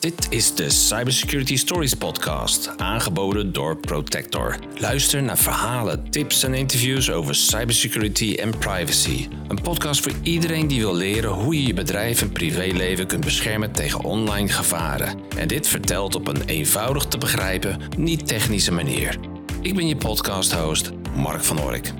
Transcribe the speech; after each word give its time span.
Dit 0.00 0.26
is 0.30 0.54
de 0.54 0.70
Cybersecurity 0.70 1.56
Stories 1.56 1.94
podcast, 1.94 2.76
aangeboden 2.76 3.52
door 3.52 3.76
Protector. 3.76 4.58
Luister 4.74 5.22
naar 5.22 5.38
verhalen, 5.38 6.10
tips 6.10 6.42
en 6.42 6.54
interviews 6.54 7.10
over 7.10 7.34
cybersecurity 7.34 8.34
en 8.34 8.58
privacy. 8.58 9.28
Een 9.48 9.62
podcast 9.62 10.02
voor 10.02 10.12
iedereen 10.22 10.66
die 10.66 10.80
wil 10.80 10.94
leren 10.94 11.30
hoe 11.30 11.54
je 11.54 11.66
je 11.66 11.74
bedrijf 11.74 12.22
en 12.22 12.32
privéleven 12.32 13.06
kunt 13.06 13.24
beschermen 13.24 13.72
tegen 13.72 14.04
online 14.04 14.48
gevaren. 14.48 15.20
En 15.36 15.48
dit 15.48 15.68
vertelt 15.68 16.14
op 16.14 16.28
een 16.28 16.42
eenvoudig 16.44 17.04
te 17.04 17.18
begrijpen, 17.18 17.80
niet 17.96 18.26
technische 18.26 18.72
manier. 18.72 19.16
Ik 19.60 19.74
ben 19.74 19.88
je 19.88 19.96
podcast-host, 19.96 20.90
Mark 21.14 21.44
van 21.44 21.60
Ork. 21.60 21.92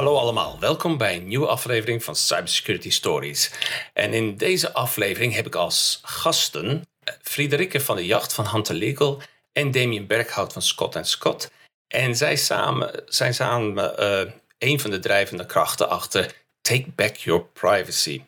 Hallo 0.00 0.16
allemaal, 0.16 0.58
welkom 0.60 0.96
bij 0.96 1.16
een 1.16 1.26
nieuwe 1.26 1.46
aflevering 1.46 2.04
van 2.04 2.16
Cybersecurity 2.16 2.90
Stories. 2.90 3.50
En 3.92 4.12
in 4.12 4.36
deze 4.36 4.72
aflevering 4.72 5.34
heb 5.34 5.46
ik 5.46 5.54
als 5.54 6.00
gasten 6.02 6.84
eh, 7.04 7.14
Friederike 7.22 7.80
van 7.80 7.96
de 7.96 8.06
Jacht 8.06 8.32
van 8.32 8.46
Hunter 8.46 8.74
Legal 8.74 9.22
en 9.52 9.70
Damien 9.70 10.06
Berghout 10.06 10.52
van 10.52 10.62
Scott 10.62 11.06
Scott. 11.06 11.50
En 11.86 12.16
zij 12.16 12.36
samen, 12.36 13.02
zijn 13.06 13.34
samen 13.34 13.94
uh, 13.98 14.32
een 14.58 14.80
van 14.80 14.90
de 14.90 14.98
drijvende 14.98 15.46
krachten 15.46 15.88
achter 15.88 16.34
Take 16.60 16.86
Back 16.94 17.16
Your 17.16 17.44
Privacy. 17.44 18.22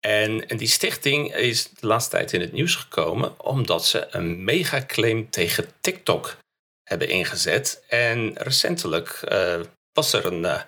En, 0.00 0.48
en, 0.48 0.56
die 0.56 0.68
stichting 0.68 1.34
is 1.34 1.68
de 1.68 1.86
laatste 1.86 2.10
tijd 2.10 2.32
in 2.32 2.40
het 2.40 2.52
nieuws 2.52 2.74
gekomen 2.74 3.40
omdat 3.40 3.86
ze 3.86 4.06
een 4.10 4.44
megaclaim 4.44 5.30
tegen 5.30 5.68
TikTok 5.80 6.36
hebben 6.84 7.08
ingezet. 7.08 7.84
En 7.88 8.32
recentelijk 8.36 9.22
uh, 9.28 9.60
was 9.92 10.12
er 10.12 10.26
een 10.26 10.66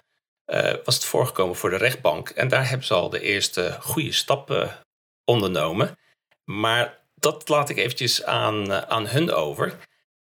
was 0.84 0.94
het 0.94 1.04
voorgekomen 1.04 1.56
voor 1.56 1.70
de 1.70 1.76
rechtbank. 1.76 2.28
En 2.28 2.48
daar 2.48 2.68
hebben 2.68 2.86
ze 2.86 2.94
al 2.94 3.10
de 3.10 3.20
eerste 3.20 3.76
goede 3.80 4.12
stappen 4.12 4.78
ondernomen. 5.24 5.98
Maar 6.44 6.98
dat 7.14 7.48
laat 7.48 7.68
ik 7.68 7.76
eventjes 7.76 8.24
aan, 8.24 8.70
uh, 8.70 8.78
aan 8.78 9.06
hun 9.06 9.32
over. 9.32 9.78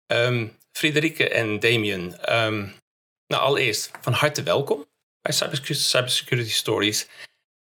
Um, 0.07 0.57
Friederike 0.71 1.29
en 1.29 1.59
Damien, 1.59 2.35
um, 2.35 2.73
nou 3.27 3.43
allereerst 3.43 3.91
van 4.01 4.13
harte 4.13 4.43
welkom 4.43 4.85
bij 5.21 5.33
Cybersecurity 5.61 6.51
Stories. 6.51 7.07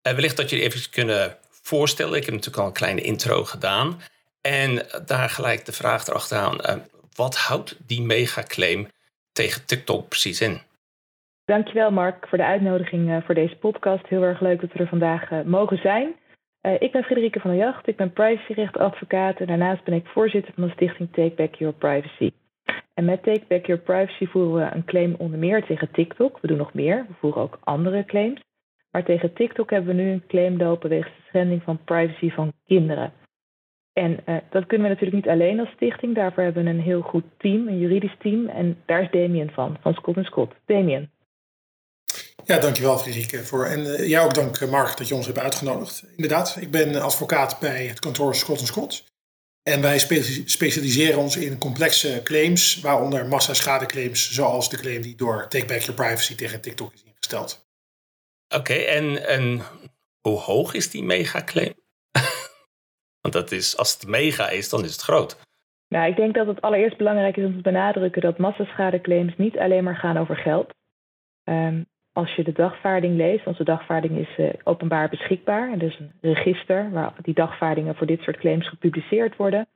Uh, 0.08 0.14
wellicht 0.14 0.38
dat 0.38 0.50
jullie 0.50 0.66
even 0.66 0.90
kunnen 0.90 1.38
voorstellen. 1.62 2.14
Ik 2.14 2.26
heb 2.26 2.34
natuurlijk 2.34 2.62
al 2.62 2.68
een 2.68 2.74
kleine 2.74 3.02
intro 3.02 3.46
gedaan. 3.46 4.02
En 4.42 4.88
daar 5.06 5.30
gelijk 5.30 5.66
de 5.66 5.72
vraag 5.72 6.08
erachteraan. 6.08 6.88
wat 7.16 7.36
houdt 7.36 7.76
die 7.80 8.02
megaclaim 8.02 8.90
tegen 9.32 9.66
TikTok 9.66 10.10
precies 10.10 10.42
in? 10.42 10.62
Dankjewel 11.46 11.92
Mark 11.92 12.28
voor 12.28 12.38
de 12.38 12.46
uitnodiging 12.46 13.10
uh, 13.10 13.18
voor 13.22 13.36
deze 13.36 13.58
podcast. 13.58 14.08
Heel 14.08 14.24
erg 14.24 14.40
leuk 14.40 14.62
dat 14.62 14.74
we 14.74 14.80
er 14.80 14.88
vandaag 14.88 15.32
uh, 15.32 15.42
mogen 15.42 15.78
zijn. 15.78 16.16
Uh, 16.62 16.74
ik 16.80 16.92
ben 16.92 17.04
Frederike 17.04 17.40
van 17.40 17.50
der 17.50 17.60
Jacht, 17.60 17.88
ik 17.88 17.96
ben 17.96 18.14
privacyrechtadvocaat 18.14 19.40
en 19.40 19.48
daarnaast 19.48 19.84
ben 19.84 19.94
ik 19.94 20.06
voorzitter 20.06 20.54
van 20.54 20.64
de 20.64 20.70
stichting 20.72 21.10
Take 21.12 21.34
Back 21.36 21.56
Your 21.56 21.76
Privacy. 21.76 22.32
En 22.94 23.06
met 23.06 23.24
Take 23.24 23.46
Back 23.48 23.66
Your 23.66 23.82
Privacy 23.82 24.26
voeren 24.26 24.56
we 24.56 24.76
een 24.76 24.86
claim 24.86 25.16
onder 25.18 25.40
meer 25.40 25.66
tegen 25.66 25.92
TikTok. 25.92 26.40
We 26.42 26.48
doen 26.48 26.58
nog 26.58 26.74
meer, 26.74 27.06
we 27.08 27.14
voeren 27.20 27.42
ook 27.42 27.60
andere 27.64 28.06
claims. 28.06 28.42
Maar 28.92 29.04
tegen 29.04 29.34
TikTok 29.34 29.70
hebben 29.70 29.96
we 29.96 30.02
nu 30.02 30.12
een 30.12 30.28
claim 30.28 30.58
lopen 30.58 30.90
wegens 30.90 31.16
de 31.16 31.24
schending 31.28 31.64
van 31.64 31.84
privacy 31.84 32.30
van 32.30 32.54
kinderen. 32.66 33.14
En 33.94 34.20
dat 34.26 34.66
kunnen 34.66 34.88
we 34.88 34.94
natuurlijk 34.94 35.26
niet 35.26 35.34
alleen 35.34 35.60
als 35.60 35.70
stichting. 35.70 36.16
Daarvoor 36.16 36.44
hebben 36.44 36.64
we 36.64 36.70
een 36.70 36.82
heel 36.82 37.02
goed 37.02 37.24
team, 37.38 37.68
een 37.68 37.80
juridisch 37.80 38.18
team. 38.20 38.48
En 38.48 38.78
daar 38.86 39.02
is 39.02 39.12
Damien 39.12 39.52
van, 39.52 39.78
van 39.82 39.94
Scott 39.94 40.26
Scott. 40.26 40.54
Damien. 40.66 41.10
Ja, 42.44 42.60
dankjewel 42.60 42.98
Friederike. 42.98 43.44
Voor, 43.44 43.66
en 43.66 43.80
uh, 43.80 44.08
jou 44.08 44.26
ook 44.26 44.34
dank 44.34 44.58
eh, 44.58 44.70
Mark 44.70 44.98
dat 44.98 45.08
je 45.08 45.16
ons 45.16 45.26
hebt 45.26 45.40
uitgenodigd. 45.40 46.04
Inderdaad, 46.16 46.58
ik 46.60 46.72
ben 46.72 47.02
advocaat 47.02 47.60
bij 47.60 47.86
het 47.86 48.00
kantoor 48.00 48.36
Scott 48.36 48.60
Scott. 48.60 49.04
En 49.64 49.82
wij 49.82 50.00
specialiseren 50.46 51.20
ons 51.20 51.38
in 51.38 51.58
complexe 51.58 52.22
claims, 52.24 52.80
waaronder 52.80 53.28
massaschadeclaims, 53.28 54.34
zoals 54.34 54.70
de 54.70 54.78
claim 54.78 55.02
die 55.02 55.16
door 55.16 55.48
Take 55.48 55.66
Back 55.66 55.80
Your 55.80 55.94
Privacy 55.94 56.36
tegen 56.36 56.62
TikTok 56.62 56.94
is 56.94 57.04
ingesteld. 57.04 57.68
Oké, 58.56 58.74
en, 58.74 59.28
en 59.28 59.62
hoe 60.22 60.40
hoog 60.40 60.74
is 60.74 60.90
die 60.90 61.04
megaclaim? 61.04 61.74
Want 63.22 63.34
dat 63.34 63.52
is, 63.52 63.78
als 63.78 63.94
het 63.94 64.08
mega 64.08 64.50
is, 64.50 64.70
dan 64.70 64.84
is 64.84 64.92
het 64.92 65.02
groot. 65.02 65.38
Nou, 65.88 66.10
ik 66.10 66.16
denk 66.16 66.34
dat 66.34 66.48
het 66.48 66.62
allereerst 66.62 66.98
belangrijk 66.98 67.38
is 67.38 67.46
om 67.46 67.56
te 67.56 67.62
benadrukken 67.62 68.22
dat 68.22 68.38
massaschadeclaims 68.38 69.34
niet 69.38 69.58
alleen 69.58 69.84
maar 69.84 69.96
gaan 69.96 70.18
over 70.18 70.36
geld. 70.36 70.74
Um, 71.44 71.86
als 72.16 72.36
je 72.36 72.44
de 72.44 72.52
dagvaarding 72.52 73.16
leest, 73.16 73.48
onze 73.48 73.64
dagvaarding 73.64 74.18
is 74.18 74.38
uh, 74.38 74.50
openbaar 74.64 75.10
beschikbaar. 75.10 75.72
En 75.72 75.80
dus 75.80 76.00
een 76.00 76.12
register 76.22 76.92
waar 76.92 77.14
die 77.22 77.34
dagvaardingen 77.34 77.96
voor 77.96 78.08
dit 78.08 78.22
soort 78.22 78.38
claims 78.38 78.68
gepubliceerd 78.70 79.36
worden. 79.36 79.68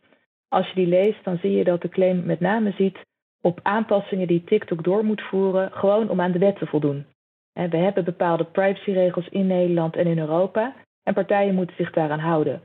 Als 0.47 0.67
je 0.67 0.75
die 0.75 0.87
leest, 0.87 1.23
dan 1.23 1.37
zie 1.37 1.51
je 1.51 1.63
dat 1.63 1.81
de 1.81 1.89
claim 1.89 2.25
met 2.25 2.39
name 2.39 2.71
ziet 2.71 2.97
op 3.41 3.59
aanpassingen 3.63 4.27
die 4.27 4.43
TikTok 4.43 4.83
door 4.83 5.05
moet 5.05 5.21
voeren, 5.21 5.71
gewoon 5.71 6.09
om 6.09 6.21
aan 6.21 6.31
de 6.31 6.39
wet 6.39 6.57
te 6.57 6.65
voldoen. 6.65 7.05
En 7.53 7.69
we 7.69 7.77
hebben 7.77 8.03
bepaalde 8.03 8.43
privacyregels 8.43 9.27
in 9.27 9.47
Nederland 9.47 9.95
en 9.95 10.07
in 10.07 10.19
Europa 10.19 10.75
en 11.03 11.13
partijen 11.13 11.55
moeten 11.55 11.75
zich 11.75 11.91
daaraan 11.91 12.19
houden. 12.19 12.61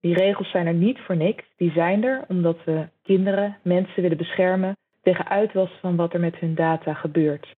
Die 0.00 0.14
regels 0.14 0.50
zijn 0.50 0.66
er 0.66 0.74
niet 0.74 0.98
voor 0.98 1.16
niks. 1.16 1.44
Die 1.56 1.70
zijn 1.70 2.04
er 2.04 2.24
omdat 2.28 2.64
we 2.64 2.88
kinderen, 3.02 3.58
mensen 3.62 4.02
willen 4.02 4.16
beschermen 4.16 4.76
tegen 5.02 5.28
uitwas 5.28 5.70
van 5.80 5.96
wat 5.96 6.14
er 6.14 6.20
met 6.20 6.36
hun 6.36 6.54
data 6.54 6.94
gebeurt. 6.94 7.54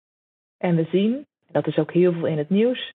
En 0.57 0.75
we 0.75 0.87
zien 0.91 1.25
dat 1.55 1.67
is 1.67 1.77
ook 1.77 1.91
heel 1.91 2.13
veel 2.13 2.25
in 2.25 2.37
het 2.37 2.49
nieuws, 2.49 2.93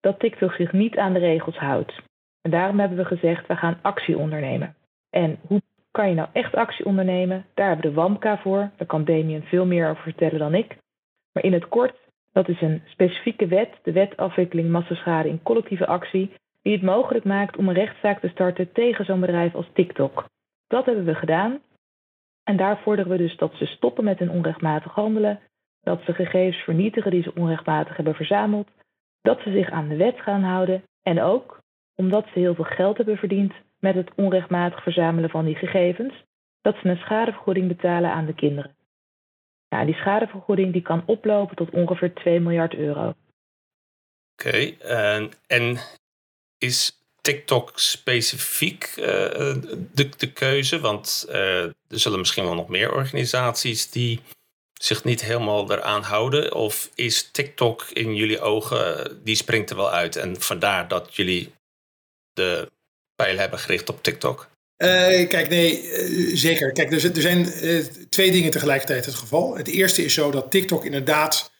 dat 0.00 0.18
TikTok 0.18 0.52
zich 0.52 0.72
niet 0.72 0.96
aan 0.96 1.12
de 1.12 1.18
regels 1.18 1.56
houdt. 1.56 2.02
En 2.42 2.50
daarom 2.50 2.78
hebben 2.78 2.98
we 2.98 3.04
gezegd, 3.04 3.46
we 3.46 3.56
gaan 3.56 3.78
actie 3.82 4.18
ondernemen. 4.18 4.74
En 5.10 5.38
hoe 5.46 5.62
kan 5.90 6.08
je 6.08 6.14
nou 6.14 6.28
echt 6.32 6.54
actie 6.54 6.84
ondernemen? 6.84 7.46
Daar 7.54 7.66
hebben 7.66 7.84
we 7.86 7.94
de 7.94 8.00
WAMKA 8.00 8.38
voor. 8.38 8.70
Daar 8.76 8.86
kan 8.86 9.04
Damien 9.04 9.42
veel 9.42 9.66
meer 9.66 9.88
over 9.88 10.02
vertellen 10.02 10.38
dan 10.38 10.54
ik. 10.54 10.76
Maar 11.32 11.44
in 11.44 11.52
het 11.52 11.68
kort, 11.68 11.96
dat 12.32 12.48
is 12.48 12.60
een 12.60 12.82
specifieke 12.86 13.46
wet, 13.46 13.78
de 13.82 13.92
wet 13.92 14.16
afwikkeling 14.16 14.70
massaschade 14.70 15.28
in 15.28 15.42
collectieve 15.42 15.86
actie, 15.86 16.32
die 16.62 16.72
het 16.72 16.82
mogelijk 16.82 17.24
maakt 17.24 17.56
om 17.56 17.68
een 17.68 17.74
rechtszaak 17.74 18.20
te 18.20 18.28
starten 18.28 18.72
tegen 18.72 19.04
zo'n 19.04 19.20
bedrijf 19.20 19.54
als 19.54 19.70
TikTok. 19.72 20.24
Dat 20.66 20.86
hebben 20.86 21.04
we 21.04 21.14
gedaan. 21.14 21.60
En 22.44 22.56
daar 22.56 22.78
vorderen 22.78 23.10
we 23.10 23.16
dus 23.16 23.36
dat 23.36 23.54
ze 23.54 23.66
stoppen 23.66 24.04
met 24.04 24.18
hun 24.18 24.30
onrechtmatig 24.30 24.92
handelen, 24.92 25.40
dat 25.80 26.02
ze 26.04 26.12
gegevens 26.12 26.62
vernietigen 26.62 27.10
die 27.10 27.22
ze 27.22 27.34
onrechtmatig 27.34 27.96
hebben 27.96 28.14
verzameld, 28.14 28.68
dat 29.22 29.40
ze 29.40 29.50
zich 29.52 29.70
aan 29.70 29.88
de 29.88 29.96
wet 29.96 30.20
gaan 30.20 30.42
houden 30.42 30.82
en 31.02 31.20
ook 31.20 31.58
omdat 31.94 32.26
ze 32.32 32.38
heel 32.38 32.54
veel 32.54 32.64
geld 32.64 32.96
hebben 32.96 33.16
verdiend 33.16 33.52
met 33.78 33.94
het 33.94 34.10
onrechtmatig 34.14 34.82
verzamelen 34.82 35.30
van 35.30 35.44
die 35.44 35.54
gegevens, 35.54 36.14
dat 36.60 36.76
ze 36.82 36.88
een 36.88 36.96
schadevergoeding 36.96 37.68
betalen 37.68 38.10
aan 38.10 38.26
de 38.26 38.34
kinderen. 38.34 38.76
Ja, 39.68 39.84
die 39.84 39.94
schadevergoeding 39.94 40.72
die 40.72 40.82
kan 40.82 41.02
oplopen 41.06 41.56
tot 41.56 41.70
ongeveer 41.70 42.14
2 42.14 42.40
miljard 42.40 42.74
euro. 42.74 43.14
Oké, 44.32 44.76
en 45.46 45.78
is 46.58 47.00
TikTok 47.20 47.72
specifiek 47.74 48.94
uh, 48.96 49.04
de, 49.94 50.08
de 50.16 50.32
keuze? 50.32 50.80
Want 50.80 51.26
uh, 51.28 51.64
er 51.64 51.74
zullen 51.88 52.18
misschien 52.18 52.44
wel 52.44 52.54
nog 52.54 52.68
meer 52.68 52.92
organisaties 52.94 53.90
die 53.90 54.20
zich 54.82 55.04
niet 55.04 55.24
helemaal 55.24 55.72
eraan 55.72 56.02
houden? 56.02 56.54
Of 56.54 56.90
is 56.94 57.28
TikTok 57.32 57.86
in 57.92 58.14
jullie 58.14 58.40
ogen, 58.40 59.20
die 59.24 59.34
springt 59.34 59.70
er 59.70 59.76
wel 59.76 59.90
uit 59.90 60.16
en 60.16 60.40
vandaar 60.40 60.88
dat 60.88 61.16
jullie 61.16 61.52
de 62.32 62.70
pijl 63.14 63.38
hebben 63.38 63.58
gericht 63.58 63.88
op 63.88 64.02
TikTok? 64.02 64.48
Uh, 64.76 64.88
kijk, 65.28 65.48
nee, 65.48 65.82
uh, 65.82 66.36
zeker. 66.36 66.72
Kijk, 66.72 66.92
er, 66.92 67.16
er 67.16 67.20
zijn 67.20 67.64
uh, 67.64 67.84
twee 68.08 68.30
dingen 68.30 68.50
tegelijkertijd 68.50 69.04
het 69.04 69.14
geval. 69.14 69.56
Het 69.56 69.68
eerste 69.68 70.04
is 70.04 70.14
zo 70.14 70.30
dat 70.30 70.50
TikTok 70.50 70.84
inderdaad 70.84 71.50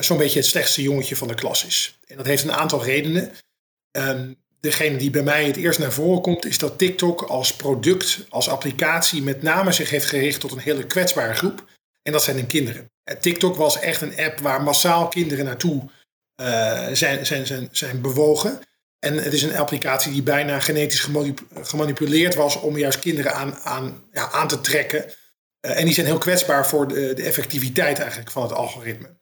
zo'n 0.00 0.18
beetje 0.18 0.38
het 0.38 0.48
slechtste 0.48 0.82
jongetje 0.82 1.16
van 1.16 1.28
de 1.28 1.34
klas 1.34 1.64
is. 1.64 1.98
En 2.06 2.16
dat 2.16 2.26
heeft 2.26 2.42
een 2.42 2.52
aantal 2.52 2.84
redenen. 2.84 3.32
Um, 3.90 4.36
degene 4.60 4.96
die 4.96 5.10
bij 5.10 5.22
mij 5.22 5.44
het 5.44 5.56
eerst 5.56 5.78
naar 5.78 5.92
voren 5.92 6.22
komt, 6.22 6.44
is 6.44 6.58
dat 6.58 6.78
TikTok 6.78 7.22
als 7.22 7.56
product, 7.56 8.26
als 8.28 8.48
applicatie, 8.48 9.22
met 9.22 9.42
name 9.42 9.72
zich 9.72 9.90
heeft 9.90 10.06
gericht 10.06 10.40
tot 10.40 10.52
een 10.52 10.58
hele 10.58 10.86
kwetsbare 10.86 11.34
groep. 11.34 11.64
En 12.06 12.12
dat 12.12 12.22
zijn 12.22 12.36
hun 12.36 12.46
kinderen. 12.46 12.90
TikTok 13.20 13.56
was 13.56 13.78
echt 13.78 14.00
een 14.00 14.18
app 14.18 14.38
waar 14.38 14.62
massaal 14.62 15.08
kinderen 15.08 15.44
naartoe 15.44 15.90
uh, 16.40 16.88
zijn, 16.92 17.26
zijn, 17.26 17.46
zijn, 17.46 17.68
zijn 17.70 18.00
bewogen. 18.00 18.60
En 18.98 19.14
het 19.14 19.32
is 19.32 19.42
een 19.42 19.56
applicatie 19.56 20.12
die 20.12 20.22
bijna 20.22 20.60
genetisch 20.60 21.08
gemanipuleerd 21.52 22.34
was 22.34 22.56
om 22.60 22.78
juist 22.78 22.98
kinderen 22.98 23.34
aan, 23.34 23.56
aan, 23.56 24.04
ja, 24.12 24.30
aan 24.30 24.48
te 24.48 24.60
trekken. 24.60 25.04
Uh, 25.04 25.78
en 25.78 25.84
die 25.84 25.94
zijn 25.94 26.06
heel 26.06 26.18
kwetsbaar 26.18 26.66
voor 26.68 26.88
de, 26.88 27.14
de, 27.14 27.22
effectiviteit 27.22 27.98
eigenlijk 27.98 28.30
van 28.30 28.42
het 28.42 28.52
algoritme. 28.52 29.18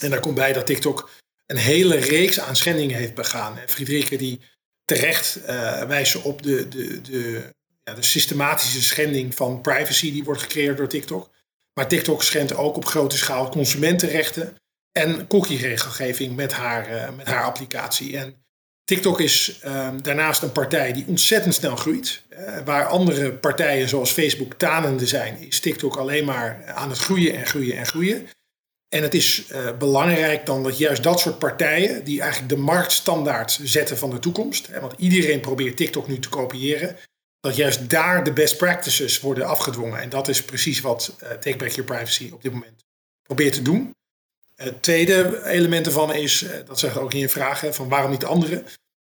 En 0.00 0.10
daar 0.10 0.20
komt 0.20 0.34
bij 0.34 0.52
dat 0.52 0.66
TikTok 0.66 1.10
een 1.46 1.56
hele 1.56 1.96
reeks 1.96 2.40
aan 2.40 2.56
schendingen 2.56 2.96
heeft 2.96 3.14
begaan. 3.14 3.58
En 3.58 3.68
Friederike 3.68 4.16
die 4.16 4.40
terecht 4.84 5.40
wijst 5.86 6.22
op 6.22 6.42
de, 6.42 6.68
de, 6.68 7.00
de, 7.00 7.54
ja, 7.84 7.94
de 7.94 8.02
systematische 8.02 8.82
schending 8.82 9.34
van 9.34 9.60
privacy 9.60 10.12
die 10.12 10.24
wordt 10.24 10.42
gecreëerd 10.42 10.76
door 10.76 10.88
TikTok. 10.88 11.36
Maar 11.78 11.88
TikTok 11.88 12.22
schendt 12.22 12.56
ook 12.56 12.76
op 12.76 12.84
grote 12.84 13.16
schaal 13.16 13.48
consumentenrechten 13.48 14.56
en 14.92 15.26
cookie-regelgeving 15.26 16.36
met 16.36 16.52
haar, 16.52 16.92
uh, 16.92 17.08
met 17.16 17.26
haar 17.26 17.44
applicatie. 17.44 18.18
En 18.18 18.44
TikTok 18.84 19.20
is 19.20 19.58
ehm, 19.62 19.98
daarnaast 20.00 20.42
een 20.42 20.52
partij 20.52 20.92
die 20.92 21.04
ontzettend 21.06 21.54
snel 21.54 21.76
groeit. 21.76 22.22
Uh, 22.30 22.58
waar 22.64 22.86
andere 22.86 23.32
partijen 23.32 23.88
zoals 23.88 24.10
Facebook 24.10 24.54
tanende 24.54 25.06
zijn, 25.06 25.38
is 25.38 25.60
TikTok 25.60 25.96
alleen 25.96 26.24
maar 26.24 26.72
aan 26.74 26.88
het 26.88 26.98
groeien 26.98 27.36
en 27.36 27.46
groeien 27.46 27.76
en 27.76 27.86
groeien. 27.86 28.26
En 28.88 29.02
het 29.02 29.14
is 29.14 29.44
uh, 29.52 29.76
belangrijk 29.76 30.46
dan 30.46 30.62
dat 30.62 30.78
juist 30.78 31.02
dat 31.02 31.20
soort 31.20 31.38
partijen, 31.38 32.04
die 32.04 32.20
eigenlijk 32.20 32.50
de 32.50 32.60
marktstandaard 32.60 33.60
zetten 33.62 33.98
van 33.98 34.10
de 34.10 34.18
toekomst, 34.18 34.66
hè, 34.66 34.80
want 34.80 34.94
iedereen 34.96 35.40
probeert 35.40 35.76
TikTok 35.76 36.08
nu 36.08 36.18
te 36.18 36.28
kopiëren, 36.28 36.96
dat 37.40 37.56
juist 37.56 37.90
daar 37.90 38.24
de 38.24 38.32
best 38.32 38.56
practices 38.56 39.20
worden 39.20 39.46
afgedwongen. 39.46 40.00
En 40.00 40.08
dat 40.08 40.28
is 40.28 40.42
precies 40.42 40.80
wat 40.80 41.16
uh, 41.22 41.28
Take 41.28 41.56
Back 41.56 41.68
Your 41.68 41.84
Privacy 41.84 42.30
op 42.32 42.42
dit 42.42 42.52
moment 42.52 42.84
probeert 43.22 43.52
te 43.52 43.62
doen. 43.62 43.94
Het 44.54 44.82
tweede 44.82 45.44
element 45.44 45.86
ervan 45.86 46.14
is, 46.14 46.42
eh, 46.42 46.66
dat 46.66 46.78
zegt 46.78 46.96
ook 46.96 47.12
in 47.12 47.18
je 47.18 47.28
vragen, 47.28 47.74
van 47.74 47.88
waarom 47.88 48.10
niet 48.10 48.24
anderen? 48.24 48.66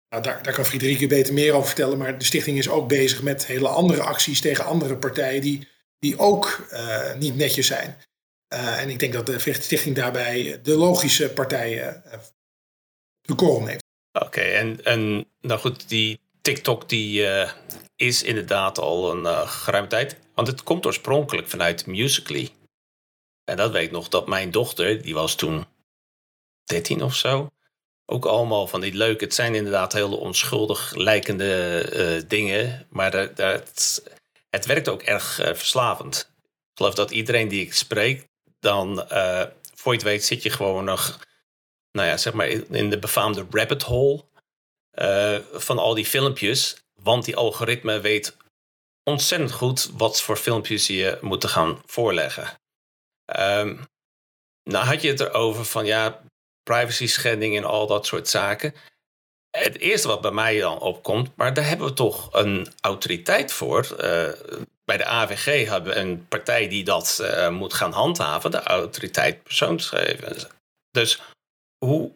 Nou, 0.10 0.24
daar, 0.24 0.44
daar 0.44 0.54
kan 0.54 0.66
Friederike 0.66 1.08
beter 1.08 1.34
meer 1.34 1.54
over 1.54 1.68
vertellen, 1.68 1.98
maar 1.98 2.18
de 2.18 2.26
stichting 2.26 2.58
is 2.58 2.70
ook 2.70 2.88
bezig 2.88 3.22
met 3.22 3.46
hele 3.46 3.68
andere 3.68 4.02
acties 4.02 4.42
tegen 4.42 4.66
andere 4.66 4.98
partijen 4.98 5.42
die, 5.42 5.68
die 6.00 6.18
ook 6.20 6.68
uh, 6.72 7.14
niet 7.14 7.36
netjes 7.36 7.68
zijn. 7.68 7.98
En 8.48 8.90
ik 8.90 9.00
denk 9.00 9.14
dat 9.14 9.26
de 9.26 9.40
stichting 9.40 9.96
daarbij 9.96 10.60
de 10.64 10.76
logische 10.78 11.30
partijen 11.30 12.04
de 13.22 13.36
korrel 13.36 13.62
neemt. 13.62 13.84
Oké, 14.12 14.42
en, 14.42 14.84
en 14.84 15.26
nou 15.42 15.60
goed, 15.60 15.90
die 15.90 16.20
TikTok 16.42 16.90
die 16.90 17.28
is 17.96 18.24
inderdaad 18.24 18.78
al 18.78 19.12
een 19.12 19.48
geruime 19.48 19.88
tijd. 19.88 20.18
Want 20.34 20.48
het 20.48 20.64
komt 20.64 20.86
oorspronkelijk 20.86 21.48
vanuit 21.48 21.86
Musical.ly. 21.86 22.50
En 23.44 23.58
dat 23.58 23.72
weet 23.72 23.86
ik 23.86 23.92
nog 23.92 24.10
dat 24.10 24.28
mijn 24.28 24.52
dochter, 24.52 25.02
die 25.02 25.14
was 25.14 25.36
toen 25.36 25.66
13 26.64 27.04
of 27.04 27.16
zo. 27.16 27.50
Ook 28.06 28.26
allemaal 28.26 28.68
van 28.68 28.82
die 28.82 28.94
leuke. 28.94 29.24
Het 29.24 29.34
zijn 29.34 29.56
inderdaad 29.56 29.94
hele 29.94 30.16
onschuldig 30.16 30.96
lijkende 30.96 31.86
uh, 31.94 32.30
dingen. 32.30 32.88
Maar 32.90 33.12
dat, 33.12 33.36
dat, 33.36 34.04
het 34.50 34.66
werkt 34.66 34.90
ook 34.90 35.02
erg 35.02 35.36
verslavend. 35.36 36.32
Ik 36.44 36.78
geloof 36.78 36.94
dat 36.94 37.12
iedereen 37.12 37.48
die 37.48 37.62
ik 37.62 37.74
spreek, 37.74 38.28
dan 38.60 39.06
uh, 39.12 39.44
voor 39.76 39.92
je 39.92 39.98
het 39.98 40.08
weet 40.08 40.26
zit 40.26 40.44
je 40.44 40.50
gewoon 40.50 40.84
nog, 40.84 41.20
nou 41.92 42.08
ja, 42.08 42.18
zeg 42.18 42.34
maar 42.34 42.48
in 42.48 42.90
de 42.90 43.00
befaamde 43.00 43.46
rabbit 43.52 43.84
hole 43.84 44.24
van 45.54 45.78
al 45.78 45.94
die 45.94 46.06
filmpjes. 46.06 46.80
Want 47.02 47.26
die 47.26 47.36
algoritme 47.36 48.00
weet 48.00 48.38
ontzettend 49.04 49.52
goed 49.52 49.90
wat 49.94 50.22
voor 50.22 50.38
filmpjes 50.38 50.88
je 50.88 51.18
moet 51.22 51.46
gaan 51.46 51.82
voorleggen. 51.86 52.60
Um, 53.40 53.88
nou 54.64 54.86
had 54.86 55.02
je 55.02 55.08
het 55.08 55.20
erover 55.20 55.66
van 55.66 55.86
ja, 55.86 56.22
privacy 56.64 57.08
schending 57.08 57.58
en 57.58 57.64
al 57.64 57.88
dat 57.88 58.06
soort 58.06 58.28
zaken. 58.28 58.74
Het 59.50 59.78
eerste 59.78 60.08
wat 60.08 60.22
bij 60.22 60.32
mij 60.32 60.60
dan 60.60 60.80
opkomt, 60.80 61.36
maar 61.36 61.54
daar 61.54 61.68
hebben 61.68 61.88
we 61.88 61.94
toch 61.94 62.34
een 62.34 62.68
autoriteit 62.82 63.54
voor. 63.54 63.88
Uh, 63.92 64.30
bij 64.84 64.98
de 64.98 65.06
AVG 65.06 65.68
hebben 65.68 65.94
we 65.94 66.00
een 66.00 66.28
partij 66.28 66.68
die 66.68 66.84
dat 66.84 67.20
uh, 67.22 67.50
moet 67.50 67.74
gaan 67.74 67.92
handhaven, 67.92 68.52
de 68.52 68.64
autoriteit 68.64 69.44
persoonsgegevens. 69.44 70.48
Dus 70.92 71.22
hoe, 71.86 72.12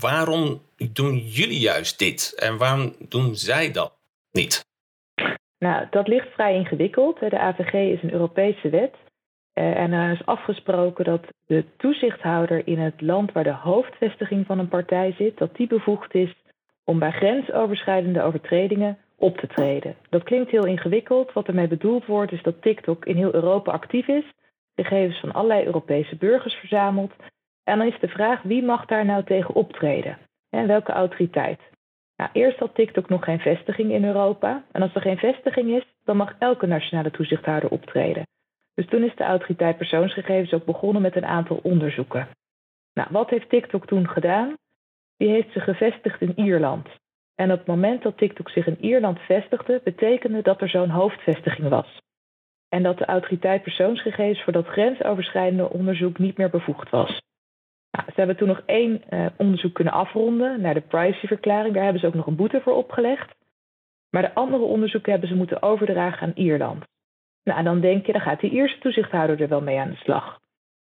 waarom 0.00 0.60
doen 0.92 1.18
jullie 1.18 1.60
juist 1.60 1.98
dit 1.98 2.34
en 2.38 2.58
waarom 2.58 2.94
doen 3.08 3.34
zij 3.34 3.72
dat 3.72 3.92
niet? 4.32 4.64
Nou, 5.58 5.86
dat 5.90 6.08
ligt 6.08 6.28
vrij 6.28 6.54
ingewikkeld. 6.54 7.18
De 7.18 7.38
AVG 7.38 7.72
is 7.72 8.02
een 8.02 8.12
Europese 8.12 8.68
wet 8.68 8.94
uh, 9.58 9.76
en 9.76 9.92
er 9.92 10.12
is 10.12 10.26
afgesproken 10.26 11.04
dat 11.04 11.26
de 11.46 11.64
toezichthouder 11.76 12.66
in 12.66 12.78
het 12.78 13.00
land 13.00 13.32
waar 13.32 13.44
de 13.44 13.54
hoofdvestiging 13.54 14.46
van 14.46 14.58
een 14.58 14.68
partij 14.68 15.14
zit, 15.18 15.38
dat 15.38 15.56
die 15.56 15.66
bevoegd 15.66 16.14
is 16.14 16.34
om 16.84 16.98
bij 16.98 17.10
grensoverschrijdende 17.10 18.22
overtredingen 18.22 18.98
op 19.16 19.38
te 19.38 19.46
treden. 19.46 19.96
Dat 20.10 20.22
klinkt 20.22 20.50
heel 20.50 20.66
ingewikkeld. 20.66 21.32
Wat 21.32 21.46
ermee 21.46 21.68
bedoeld 21.68 22.06
wordt 22.06 22.32
is 22.32 22.42
dat 22.42 22.62
TikTok 22.62 23.04
in 23.04 23.16
heel 23.16 23.34
Europa 23.34 23.72
actief 23.72 24.08
is, 24.08 24.24
gegevens 24.74 25.20
van 25.20 25.32
allerlei 25.32 25.64
Europese 25.64 26.16
burgers 26.16 26.54
verzamelt. 26.54 27.12
En 27.68 27.78
dan 27.78 27.86
is 27.86 28.00
de 28.00 28.08
vraag 28.08 28.42
wie 28.42 28.62
mag 28.62 28.84
daar 28.84 29.04
nou 29.04 29.24
tegen 29.24 29.54
optreden? 29.54 30.18
En 30.50 30.66
welke 30.66 30.92
autoriteit? 30.92 31.60
Nou, 32.16 32.30
eerst 32.32 32.58
had 32.58 32.74
TikTok 32.74 33.08
nog 33.08 33.24
geen 33.24 33.38
vestiging 33.38 33.90
in 33.92 34.04
Europa. 34.04 34.64
En 34.72 34.82
als 34.82 34.94
er 34.94 35.00
geen 35.00 35.18
vestiging 35.18 35.76
is, 35.76 35.84
dan 36.04 36.16
mag 36.16 36.34
elke 36.38 36.66
nationale 36.66 37.10
toezichthouder 37.10 37.70
optreden. 37.70 38.26
Dus 38.74 38.86
toen 38.86 39.02
is 39.02 39.16
de 39.16 39.24
autoriteit 39.24 39.76
persoonsgegevens 39.76 40.52
ook 40.52 40.64
begonnen 40.64 41.02
met 41.02 41.16
een 41.16 41.24
aantal 41.24 41.60
onderzoeken. 41.62 42.28
Nou, 42.94 43.08
wat 43.10 43.30
heeft 43.30 43.48
TikTok 43.48 43.86
toen 43.86 44.08
gedaan? 44.08 44.54
Die 45.16 45.28
heeft 45.28 45.52
zich 45.52 45.64
gevestigd 45.64 46.20
in 46.20 46.32
Ierland. 46.36 46.88
En 47.34 47.52
op 47.52 47.58
het 47.58 47.66
moment 47.66 48.02
dat 48.02 48.16
TikTok 48.16 48.50
zich 48.50 48.66
in 48.66 48.80
Ierland 48.80 49.18
vestigde, 49.18 49.80
betekende 49.84 50.42
dat 50.42 50.60
er 50.60 50.68
zo'n 50.68 50.90
hoofdvestiging 50.90 51.68
was. 51.68 52.00
En 52.68 52.82
dat 52.82 52.98
de 52.98 53.04
autoriteit 53.04 53.62
persoonsgegevens 53.62 54.42
voor 54.42 54.52
dat 54.52 54.66
grensoverschrijdende 54.66 55.70
onderzoek 55.70 56.18
niet 56.18 56.36
meer 56.36 56.50
bevoegd 56.50 56.90
was. 56.90 57.24
Nou, 57.96 58.08
ze 58.08 58.14
hebben 58.14 58.36
toen 58.36 58.48
nog 58.48 58.62
één 58.66 59.02
uh, 59.10 59.26
onderzoek 59.36 59.74
kunnen 59.74 59.92
afronden 59.92 60.60
naar 60.60 60.74
de 60.74 60.80
privacyverklaring. 60.80 61.74
Daar 61.74 61.82
hebben 61.82 62.00
ze 62.00 62.06
ook 62.06 62.14
nog 62.14 62.26
een 62.26 62.36
boete 62.36 62.60
voor 62.60 62.74
opgelegd. 62.74 63.34
Maar 64.10 64.22
de 64.22 64.34
andere 64.34 64.62
onderzoeken 64.62 65.10
hebben 65.10 65.28
ze 65.28 65.34
moeten 65.34 65.62
overdragen 65.62 66.26
aan 66.26 66.32
Ierland. 66.34 66.84
Nou, 67.44 67.62
dan 67.62 67.80
denk 67.80 68.06
je, 68.06 68.12
dan 68.12 68.20
gaat 68.20 68.40
die 68.40 68.50
eerste 68.50 68.78
toezichthouder 68.78 69.40
er 69.40 69.48
wel 69.48 69.60
mee 69.60 69.78
aan 69.78 69.90
de 69.90 69.96
slag. 69.96 70.40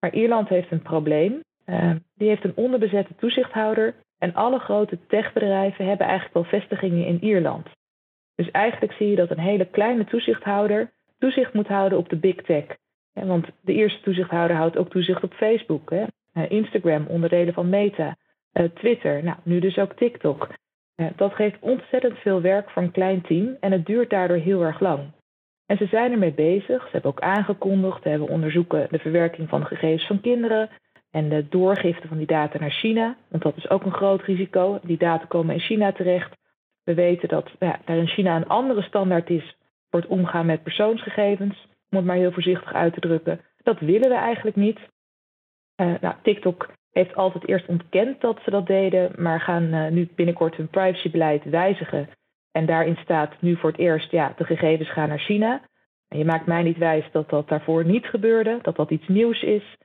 Maar 0.01 0.15
Ierland 0.15 0.49
heeft 0.49 0.71
een 0.71 0.83
probleem. 0.83 1.41
Uh, 1.67 1.91
die 2.15 2.29
heeft 2.29 2.45
een 2.45 2.57
onderbezette 2.57 3.15
toezichthouder 3.15 3.95
en 4.19 4.35
alle 4.35 4.59
grote 4.59 4.99
techbedrijven 5.07 5.87
hebben 5.87 6.07
eigenlijk 6.07 6.35
wel 6.35 6.61
vestigingen 6.61 7.07
in 7.07 7.25
Ierland. 7.25 7.69
Dus 8.35 8.51
eigenlijk 8.51 8.93
zie 8.93 9.11
je 9.11 9.17
dat 9.17 9.31
een 9.31 9.39
hele 9.39 9.65
kleine 9.65 10.05
toezichthouder 10.05 10.93
toezicht 11.19 11.53
moet 11.53 11.69
houden 11.69 11.99
op 11.99 12.09
de 12.09 12.17
big 12.17 12.37
tech. 12.37 12.65
Want 13.13 13.47
de 13.61 13.73
eerste 13.73 14.01
toezichthouder 14.01 14.57
houdt 14.57 14.77
ook 14.77 14.91
toezicht 14.91 15.23
op 15.23 15.35
Facebook? 15.35 15.91
Eh, 16.37 16.51
Instagram, 16.51 17.07
onderdelen 17.07 17.55
van 17.55 17.69
Meta, 17.69 18.17
uh, 18.53 18.65
Twitter, 18.75 19.25
nou, 19.25 19.37
nu 19.43 19.59
dus 19.59 19.79
ook 19.79 19.93
TikTok. 19.93 20.49
Uh, 20.97 21.07
dat 21.17 21.35
geeft 21.35 21.57
ontzettend 21.61 22.19
veel 22.19 22.41
werk 22.41 22.71
voor 22.71 22.83
een 22.83 22.91
klein 22.91 23.21
team 23.21 23.57
en 23.61 23.73
het 23.73 23.87
duurt 23.87 24.11
daardoor 24.11 24.37
heel 24.37 24.63
erg 24.63 24.81
lang. 24.81 25.01
En 25.67 25.77
ze 25.77 25.87
zijn 25.87 26.13
ermee 26.13 26.33
bezig. 26.33 26.83
Ze 26.83 26.89
hebben 26.91 27.11
ook 27.11 27.21
aangekondigd, 27.21 28.03
we 28.03 28.11
hebben 28.11 28.29
onderzoeken 28.29 28.87
de 28.91 28.99
verwerking 28.99 29.49
van 29.49 29.67
gegevens 29.67 30.07
van 30.07 30.21
kinderen 30.21 30.71
en 31.11 31.29
de 31.29 31.49
doorgifte 31.49 32.09
van 32.09 32.17
die 32.17 32.27
data 32.27 32.59
naar 32.59 32.71
China. 32.71 33.17
Want 33.29 33.43
dat 33.43 33.57
is 33.57 33.71
ook 33.71 33.85
een 33.85 33.95
groot 33.95 34.23
risico. 34.23 34.79
Die 34.83 34.99
data 34.99 35.25
komen 35.25 35.55
in 35.55 35.61
China 35.61 35.93
terecht. 35.93 36.37
We 36.85 36.95
weten 36.95 37.29
dat 37.29 37.51
ja, 37.59 37.81
daar 37.85 37.97
in 37.97 38.09
China 38.09 38.37
een 38.37 38.49
andere 38.49 38.83
standaard 38.83 39.31
is 39.31 39.57
voor 39.91 40.01
het 40.01 40.09
omgaan 40.09 40.47
met 40.47 40.63
persoonsgegevens. 40.63 41.69
Om 41.91 41.97
het 41.99 42.07
maar 42.07 42.17
heel 42.17 42.33
voorzichtig 42.33 42.73
uit 42.73 42.95
te 42.95 43.01
drukken. 43.01 43.41
Dat 43.63 43.81
willen 43.81 44.09
we 44.09 44.17
eigenlijk 44.17 44.57
niet. 44.57 44.79
Uh, 45.77 45.95
nou, 46.01 46.15
TikTok 46.23 46.73
heeft 46.93 47.15
altijd 47.15 47.49
eerst 47.49 47.67
ontkend 47.67 48.21
dat 48.21 48.41
ze 48.45 48.51
dat 48.51 48.67
deden, 48.67 49.13
maar 49.17 49.41
gaan 49.41 49.75
uh, 49.75 49.89
nu 49.89 50.09
binnenkort 50.15 50.55
hun 50.57 50.69
privacybeleid 50.69 51.45
wijzigen. 51.45 52.09
En 52.53 52.67
daarin 52.67 52.97
staat 52.97 53.41
nu 53.41 53.57
voor 53.57 53.71
het 53.71 53.79
eerst, 53.79 54.11
ja, 54.11 54.33
de 54.37 54.45
gegevens 54.45 54.93
gaan 54.93 55.09
naar 55.09 55.19
China. 55.19 55.61
En 56.09 56.19
je 56.19 56.25
maakt 56.25 56.47
mij 56.47 56.63
niet 56.63 56.79
wijs 56.79 57.05
dat 57.13 57.29
dat 57.29 57.49
daarvoor 57.49 57.85
niet 57.85 58.07
gebeurde, 58.07 58.59
dat 58.63 58.77
dat 58.77 58.91
iets 58.91 59.09
nieuws 59.09 59.43
is. 59.43 59.77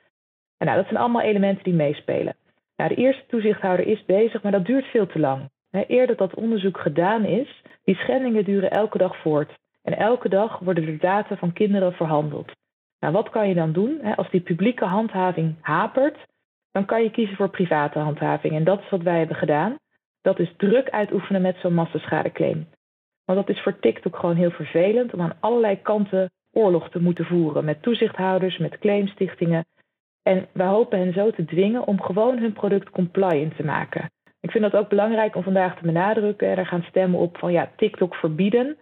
En 0.57 0.65
nou, 0.65 0.77
dat 0.77 0.87
zijn 0.87 0.99
allemaal 0.99 1.21
elementen 1.21 1.63
die 1.63 1.73
meespelen. 1.73 2.35
Nou, 2.75 2.89
de 2.89 3.01
eerste 3.01 3.25
toezichthouder 3.27 3.87
is 3.87 4.05
bezig, 4.05 4.41
maar 4.41 4.51
dat 4.51 4.65
duurt 4.65 4.85
veel 4.85 5.07
te 5.07 5.19
lang. 5.19 5.49
Eer 5.71 6.07
dat 6.07 6.17
dat 6.17 6.35
onderzoek 6.35 6.77
gedaan 6.77 7.25
is, 7.25 7.61
die 7.83 7.95
schendingen 7.95 8.45
duren 8.45 8.71
elke 8.71 8.97
dag 8.97 9.17
voort. 9.17 9.51
En 9.83 9.97
elke 9.97 10.29
dag 10.29 10.59
worden 10.59 10.85
de 10.85 10.97
data 10.97 11.37
van 11.37 11.53
kinderen 11.53 11.93
verhandeld. 11.93 12.51
Nou, 13.01 13.13
wat 13.13 13.29
kan 13.29 13.47
je 13.47 13.55
dan 13.55 13.71
doen? 13.71 14.15
Als 14.15 14.29
die 14.29 14.41
publieke 14.41 14.85
handhaving 14.85 15.55
hapert, 15.61 16.17
dan 16.71 16.85
kan 16.85 17.03
je 17.03 17.11
kiezen 17.11 17.35
voor 17.35 17.49
private 17.49 17.99
handhaving. 17.99 18.53
En 18.53 18.63
dat 18.63 18.79
is 18.79 18.89
wat 18.89 19.01
wij 19.01 19.17
hebben 19.17 19.35
gedaan 19.35 19.77
dat 20.21 20.39
is 20.39 20.53
druk 20.57 20.89
uitoefenen 20.89 21.41
met 21.41 21.57
zo'n 21.57 21.73
massaschadeclaim. 21.73 22.67
Want 23.25 23.39
dat 23.39 23.55
is 23.55 23.63
voor 23.63 23.79
TikTok 23.79 24.15
gewoon 24.15 24.35
heel 24.35 24.51
vervelend 24.51 25.13
om 25.13 25.21
aan 25.21 25.37
allerlei 25.39 25.81
kanten 25.81 26.31
oorlog 26.51 26.89
te 26.89 27.01
moeten 27.01 27.25
voeren 27.25 27.65
met 27.65 27.81
toezichthouders, 27.81 28.57
met 28.57 28.79
claimstichtingen. 28.79 29.65
En 30.23 30.47
we 30.53 30.63
hopen 30.63 30.99
hen 30.99 31.13
zo 31.13 31.31
te 31.31 31.45
dwingen 31.45 31.87
om 31.87 32.01
gewoon 32.01 32.37
hun 32.37 32.53
product 32.53 32.89
compliant 32.89 33.55
te 33.55 33.63
maken. 33.63 34.11
Ik 34.39 34.51
vind 34.51 34.63
dat 34.63 34.75
ook 34.75 34.89
belangrijk 34.89 35.35
om 35.35 35.43
vandaag 35.43 35.77
te 35.77 35.85
benadrukken. 35.85 36.47
Er 36.47 36.65
gaan 36.65 36.85
stemmen 36.89 37.19
op 37.19 37.37
van 37.37 37.51
ja, 37.51 37.71
TikTok 37.75 38.15
verbieden. 38.15 38.77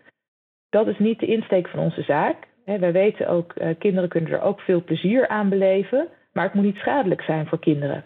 Dat 0.69 0.87
is 0.87 0.97
niet 0.97 1.19
de 1.19 1.25
insteek 1.25 1.67
van 1.67 1.79
onze 1.79 2.01
zaak. 2.01 2.47
Wij 2.77 2.91
weten 2.91 3.27
ook, 3.27 3.53
uh, 3.57 3.69
kinderen 3.77 4.09
kunnen 4.09 4.31
er 4.31 4.41
ook 4.41 4.59
veel 4.59 4.83
plezier 4.83 5.27
aan 5.27 5.49
beleven, 5.49 6.07
maar 6.33 6.43
het 6.43 6.53
moet 6.53 6.63
niet 6.63 6.75
schadelijk 6.75 7.21
zijn 7.21 7.47
voor 7.47 7.59
kinderen. 7.59 8.03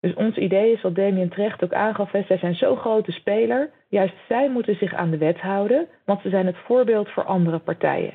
Dus 0.00 0.14
ons 0.14 0.36
idee 0.36 0.72
is, 0.72 0.82
wat 0.82 0.94
Damien 0.94 1.28
terecht 1.28 1.64
ook 1.64 1.72
aangaf, 1.72 2.10
zij 2.10 2.38
zijn 2.38 2.54
zo'n 2.54 2.76
grote 2.76 3.12
speler. 3.12 3.70
Juist 3.88 4.14
zij 4.28 4.50
moeten 4.50 4.76
zich 4.76 4.94
aan 4.94 5.10
de 5.10 5.18
wet 5.18 5.40
houden, 5.40 5.88
want 6.04 6.20
ze 6.20 6.28
zijn 6.28 6.46
het 6.46 6.56
voorbeeld 6.56 7.10
voor 7.10 7.24
andere 7.24 7.58
partijen. 7.58 8.14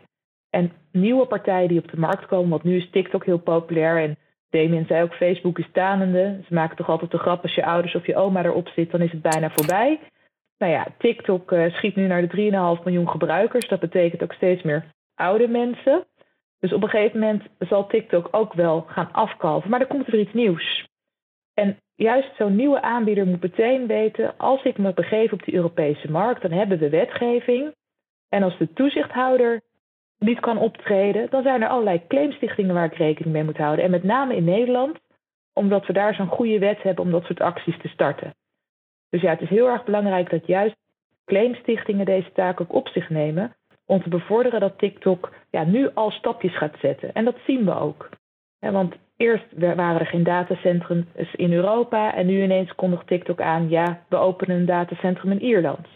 En 0.49 0.71
nieuwe 0.91 1.25
partijen 1.25 1.67
die 1.67 1.79
op 1.79 1.91
de 1.91 1.99
markt 1.99 2.25
komen, 2.25 2.49
want 2.49 2.63
nu 2.63 2.75
is 2.75 2.89
TikTok 2.89 3.25
heel 3.25 3.39
populair 3.39 4.03
en 4.03 4.17
Damien 4.49 4.85
zei 4.85 5.03
ook, 5.03 5.13
Facebook 5.13 5.59
is 5.59 5.69
tanende. 5.71 6.39
Ze 6.47 6.53
maken 6.53 6.77
toch 6.77 6.89
altijd 6.89 7.11
de 7.11 7.17
grap 7.17 7.41
als 7.41 7.55
je 7.55 7.65
ouders 7.65 7.95
of 7.95 8.05
je 8.05 8.15
oma 8.15 8.43
erop 8.43 8.67
zit, 8.67 8.91
dan 8.91 9.01
is 9.01 9.11
het 9.11 9.21
bijna 9.21 9.49
voorbij. 9.49 9.99
Nou 10.57 10.71
ja, 10.71 10.87
TikTok 10.97 11.51
uh, 11.51 11.73
schiet 11.73 11.95
nu 11.95 12.07
naar 12.07 12.27
de 12.27 12.77
3,5 12.77 12.83
miljoen 12.83 13.09
gebruikers. 13.09 13.67
Dat 13.67 13.79
betekent 13.79 14.23
ook 14.23 14.33
steeds 14.33 14.61
meer 14.63 14.85
oude 15.15 15.47
mensen. 15.47 16.05
Dus 16.59 16.73
op 16.73 16.83
een 16.83 16.89
gegeven 16.89 17.19
moment 17.19 17.43
zal 17.59 17.87
TikTok 17.87 18.27
ook 18.31 18.53
wel 18.53 18.81
gaan 18.81 19.11
afkalven. 19.11 19.69
Maar 19.69 19.79
dan 19.79 19.87
komt 19.87 20.05
er 20.05 20.11
weer 20.11 20.21
iets 20.21 20.33
nieuws. 20.33 20.87
En 21.53 21.79
juist 21.95 22.35
zo'n 22.37 22.55
nieuwe 22.55 22.81
aanbieder 22.81 23.27
moet 23.27 23.41
meteen 23.41 23.87
weten: 23.87 24.37
als 24.37 24.63
ik 24.63 24.77
me 24.77 24.93
begeef 24.93 25.31
op 25.31 25.43
die 25.43 25.53
Europese 25.53 26.11
markt, 26.11 26.41
dan 26.41 26.51
hebben 26.51 26.77
we 26.77 26.89
wetgeving. 26.89 27.75
En 28.29 28.43
als 28.43 28.57
de 28.57 28.73
toezichthouder 28.73 29.61
niet 30.19 30.39
kan 30.39 30.57
optreden, 30.57 31.29
dan 31.29 31.43
zijn 31.43 31.61
er 31.61 31.67
allerlei 31.67 32.07
claimstichtingen 32.07 32.73
waar 32.73 32.85
ik 32.85 32.97
rekening 32.97 33.33
mee 33.33 33.43
moet 33.43 33.57
houden. 33.57 33.85
En 33.85 33.91
met 33.91 34.03
name 34.03 34.35
in 34.35 34.43
Nederland, 34.43 34.97
omdat 35.53 35.85
we 35.85 35.93
daar 35.93 36.13
zo'n 36.13 36.27
goede 36.27 36.59
wet 36.59 36.81
hebben 36.81 37.03
om 37.03 37.11
dat 37.11 37.23
soort 37.23 37.41
acties 37.41 37.77
te 37.81 37.87
starten. 37.87 38.35
Dus 39.09 39.21
ja, 39.21 39.29
het 39.29 39.41
is 39.41 39.49
heel 39.49 39.69
erg 39.69 39.83
belangrijk 39.83 40.29
dat 40.29 40.47
juist 40.47 40.75
claimstichtingen 41.25 42.05
deze 42.05 42.31
taak 42.31 42.61
ook 42.61 42.73
op 42.73 42.87
zich 42.87 43.09
nemen. 43.09 43.55
Om 43.85 44.03
te 44.03 44.09
bevorderen 44.09 44.59
dat 44.59 44.77
TikTok 44.77 45.33
ja, 45.49 45.63
nu 45.63 45.89
al 45.93 46.11
stapjes 46.11 46.57
gaat 46.57 46.75
zetten. 46.81 47.13
En 47.13 47.25
dat 47.25 47.37
zien 47.45 47.65
we 47.65 47.79
ook. 47.79 48.09
want 48.59 48.95
eerst 49.17 49.45
waren 49.57 49.99
er 49.99 50.05
geen 50.05 50.23
datacentrum 50.23 51.07
in 51.35 51.53
Europa. 51.53 52.15
En 52.15 52.25
nu 52.25 52.43
ineens 52.43 52.75
kondigt 52.75 53.07
TikTok 53.07 53.41
aan: 53.41 53.69
ja, 53.69 54.03
we 54.09 54.15
openen 54.15 54.57
een 54.57 54.65
datacentrum 54.65 55.31
in 55.31 55.41
Ierland. 55.41 55.87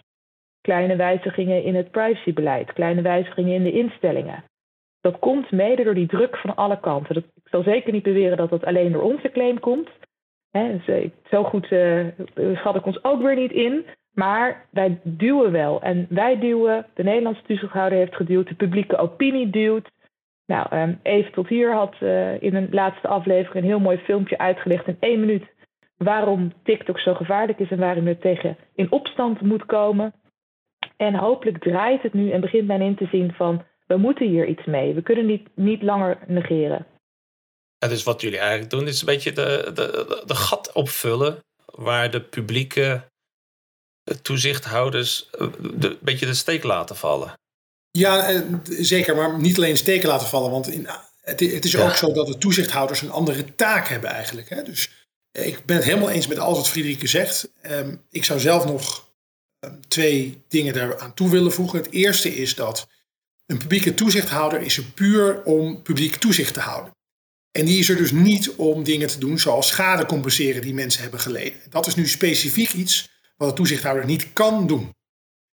Kleine 0.62 0.96
wijzigingen 0.96 1.64
in 1.64 1.76
het 1.76 1.92
privacybeleid, 1.92 2.74
kleine 2.74 3.02
wijzigingen 3.02 3.54
in 3.54 3.64
de 3.64 3.72
instellingen. 3.72 4.44
Dat 5.02 5.20
komt 5.20 5.52
mede 5.52 5.84
door 5.84 5.94
die 5.94 6.08
druk 6.08 6.38
van 6.38 6.56
alle 6.56 6.80
kanten. 6.80 7.14
Dat, 7.14 7.24
ik 7.24 7.48
zal 7.50 7.64
zeker 7.64 7.92
niet 7.92 8.04
beweren 8.04 8.38
dat 8.38 8.50
dat 8.50 8.66
alleen 8.66 8.92
door 8.92 9.02
onze 9.02 9.30
claim 9.30 9.60
komt. 9.60 9.90
zo 11.30 11.44
goed 11.44 11.72
uh, 11.72 12.06
schat 12.54 12.76
ik 12.76 12.86
ons 12.86 13.04
ook 13.04 13.22
weer 13.22 13.36
niet 13.36 13.52
in. 13.52 13.86
Maar 14.20 14.66
wij 14.70 15.00
duwen 15.04 15.52
wel. 15.52 15.82
En 15.82 16.08
wij 16.10 16.40
duwen, 16.40 16.86
de 16.94 17.04
Nederlandse 17.04 17.44
toezichthouder 17.44 17.98
heeft 17.98 18.16
geduwd, 18.16 18.48
de 18.48 18.56
publieke 18.56 18.98
opinie 18.98 19.50
duwt. 19.50 19.90
Nou, 20.46 20.68
ehm, 20.70 20.94
even 21.04 21.32
tot 21.32 21.48
hier 21.48 21.74
had 21.74 21.96
uh, 22.00 22.42
in 22.42 22.56
een 22.56 22.68
laatste 22.72 23.08
aflevering 23.08 23.64
een 23.64 23.70
heel 23.70 23.80
mooi 23.80 23.98
filmpje 23.98 24.38
uitgelegd 24.38 24.88
in 24.88 24.98
één 25.00 25.20
minuut 25.20 25.44
waarom 25.98 26.54
TikTok 26.64 27.00
zo 27.00 27.14
gevaarlijk 27.14 27.60
is 27.60 27.70
en 27.70 27.80
waarom 27.80 28.08
je 28.08 28.18
tegen 28.18 28.58
in 28.76 28.92
opstand 28.92 29.42
moet 29.42 29.66
komen. 29.66 30.14
En 30.98 31.16
hopelijk 31.16 31.58
draait 31.58 32.02
het 32.02 32.14
nu 32.14 32.32
en 32.32 32.42
begint 32.42 32.68
men 32.68 32.82
in 32.82 32.96
te 32.96 33.08
zien 33.12 33.34
van 33.34 33.64
we 33.88 33.98
moeten 33.98 34.28
hier 34.28 34.48
iets 34.48 34.66
mee. 34.66 34.94
We 34.94 35.02
kunnen 35.02 35.26
niet, 35.26 35.48
niet 35.56 35.82
langer 35.82 36.18
negeren. 36.28 36.86
Ja, 37.78 37.88
dus 37.88 38.04
wat 38.04 38.22
jullie 38.22 38.40
eigenlijk 38.40 38.70
doen 38.70 38.88
is 38.88 39.00
een 39.00 39.14
beetje 39.14 39.32
de, 39.32 39.72
de, 39.74 40.24
de 40.26 40.36
gat 40.36 40.72
opvullen 40.74 41.40
waar 41.66 42.12
de 42.12 42.22
publieke 42.22 43.09
toezichthouders 44.22 45.30
eh, 45.32 45.48
een 45.62 45.98
beetje 46.02 46.26
de 46.26 46.34
steek 46.34 46.64
laten 46.64 46.96
vallen. 46.96 47.34
Ja, 47.92 48.30
eh, 48.30 48.42
zeker, 48.66 49.16
maar 49.16 49.40
niet 49.40 49.58
alleen 49.58 49.72
de 49.72 49.78
steek 49.78 50.04
laten 50.04 50.28
vallen. 50.28 50.52
Want 50.52 50.68
in, 50.68 50.88
het, 51.22 51.40
het 51.40 51.66
is 51.66 51.78
ook 51.78 51.96
zo 51.96 52.12
dat 52.12 52.28
de 52.28 52.38
toezichthouders 52.38 53.02
een 53.02 53.12
andere 53.12 53.56
taak 53.56 53.88
hebben 53.88 54.10
eigenlijk. 54.10 54.50
Hè? 54.50 54.64
Dus 54.64 54.90
eh, 55.32 55.48
ik 55.48 55.66
ben 55.66 55.76
het 55.76 55.86
helemaal 55.86 56.10
eens 56.10 56.28
met 56.28 56.40
alles 56.40 56.58
wat 56.58 56.70
Friederike 56.70 57.08
zegt. 57.08 57.50
Ehm, 57.62 57.96
ik 58.10 58.26
zou 58.26 58.40
zelf 58.40 58.66
nog 58.66 59.08
ehm, 59.60 59.74
twee 59.88 60.44
dingen 60.48 60.74
daaraan 60.74 61.14
toe 61.14 61.30
willen 61.30 61.52
voegen. 61.52 61.80
Het 61.80 61.92
eerste 61.92 62.36
is 62.36 62.56
dat 62.56 62.88
een 63.46 63.58
publieke 63.58 63.94
toezichthouder 63.94 64.62
is 64.62 64.78
er 64.78 64.84
puur 64.84 65.44
om 65.44 65.82
publiek 65.82 66.16
toezicht 66.16 66.54
te 66.54 66.60
houden. 66.60 66.98
En 67.52 67.66
die 67.66 67.80
is 67.80 67.90
er 67.90 67.98
dus 67.98 68.12
niet 68.12 68.52
om 68.56 68.84
dingen 68.84 69.08
te 69.08 69.20
doen 69.20 69.40
zoals 69.40 69.68
schade 69.68 70.06
compenseren 70.06 70.62
die 70.62 70.74
mensen 70.74 71.02
hebben 71.02 71.20
geleden. 71.20 71.60
Dat 71.70 71.88
is 71.88 71.96
nu 71.96 72.08
specifiek 72.08 72.74
iets 72.74 73.10
wat 73.40 73.50
de 73.50 73.56
toezichthouder 73.56 74.06
niet 74.06 74.34
kan 74.34 74.68
doen. 74.68 74.94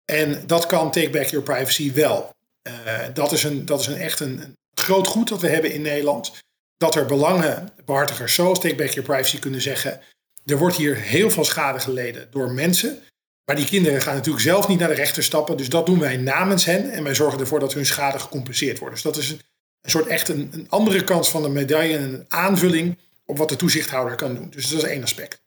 En 0.04 0.46
dat 0.46 0.66
kan 0.66 0.90
Take 0.90 1.10
Back 1.10 1.26
Your 1.26 1.44
Privacy 1.44 1.92
wel. 1.92 2.34
Uh, 2.62 2.98
dat, 3.14 3.32
is 3.32 3.44
een, 3.44 3.66
dat 3.66 3.80
is 3.80 3.86
een 3.86 3.96
echt 3.96 4.20
een, 4.20 4.56
groot 4.74 5.06
goed 5.06 5.28
dat 5.28 5.40
we 5.40 5.48
hebben 5.48 5.72
in 5.72 5.82
Nederland. 5.82 6.32
Dat 6.76 6.94
er 6.94 7.06
belangenbehartigers 7.06 8.34
zoals 8.34 8.60
Take 8.60 8.74
Back 8.74 8.90
Your 8.90 9.08
Privacy 9.08 9.38
kunnen 9.38 9.60
zeggen... 9.60 10.00
er 10.46 10.58
wordt 10.58 10.76
hier 10.76 10.96
heel 10.96 11.30
veel 11.30 11.44
schade 11.44 11.80
geleden 11.80 12.28
door 12.30 12.50
mensen... 12.50 13.02
Maar 13.44 13.56
die 13.56 13.66
kinderen 13.66 14.02
gaan 14.02 14.14
natuurlijk 14.14 14.44
zelf 14.44 14.68
niet 14.68 14.78
naar 14.78 14.88
de 14.88 14.94
rechter 14.94 15.22
stappen. 15.22 15.56
Dus 15.56 15.68
dat 15.68 15.86
doen 15.86 15.98
wij 15.98 16.16
namens 16.16 16.64
hen. 16.64 16.90
En 16.90 17.04
wij 17.04 17.14
zorgen 17.14 17.40
ervoor 17.40 17.60
dat 17.60 17.74
hun 17.74 17.86
schade 17.86 18.18
gecompenseerd 18.18 18.78
wordt. 18.78 18.94
Dus 18.94 19.02
dat 19.02 19.16
is 19.16 19.30
een, 19.30 19.40
een 19.80 19.90
soort 19.90 20.06
echt 20.06 20.28
een, 20.28 20.48
een, 20.52 20.66
andere 20.68 21.04
kant 21.04 21.28
van 21.28 21.42
de 21.42 21.48
medaille. 21.48 21.96
En 21.96 22.02
een 22.02 22.24
aanvulling 22.28 22.98
op 23.24 23.38
wat 23.38 23.48
de 23.48 23.56
toezichthouder 23.56 24.16
kan 24.16 24.34
doen. 24.34 24.50
Dus 24.50 24.68
dat 24.68 24.82
is 24.82 24.88
één 24.88 25.02
aspect. 25.02 25.41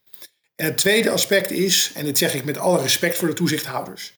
En 0.56 0.66
het 0.66 0.78
tweede 0.78 1.10
aspect 1.10 1.52
is, 1.52 1.92
en 1.96 2.06
dit 2.06 2.18
zeg 2.18 2.34
ik 2.34 2.46
met 2.46 2.58
alle 2.58 2.82
respect 2.82 3.18
voor 3.18 3.28
de 3.28 3.34
toezichthouders, 3.34 4.14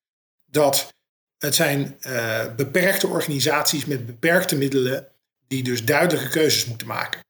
dat 0.46 0.94
het 1.38 1.56
zijn 1.56 1.98
uh, 2.02 2.56
beperkte 2.56 3.08
organisaties 3.08 3.86
met 3.86 4.06
beperkte 4.06 4.56
middelen 4.56 5.08
die 5.48 5.64
dus 5.64 5.86
duidelijke 5.86 6.30
keuzes 6.30 6.66
moeten 6.66 6.88
maken. 6.88 7.26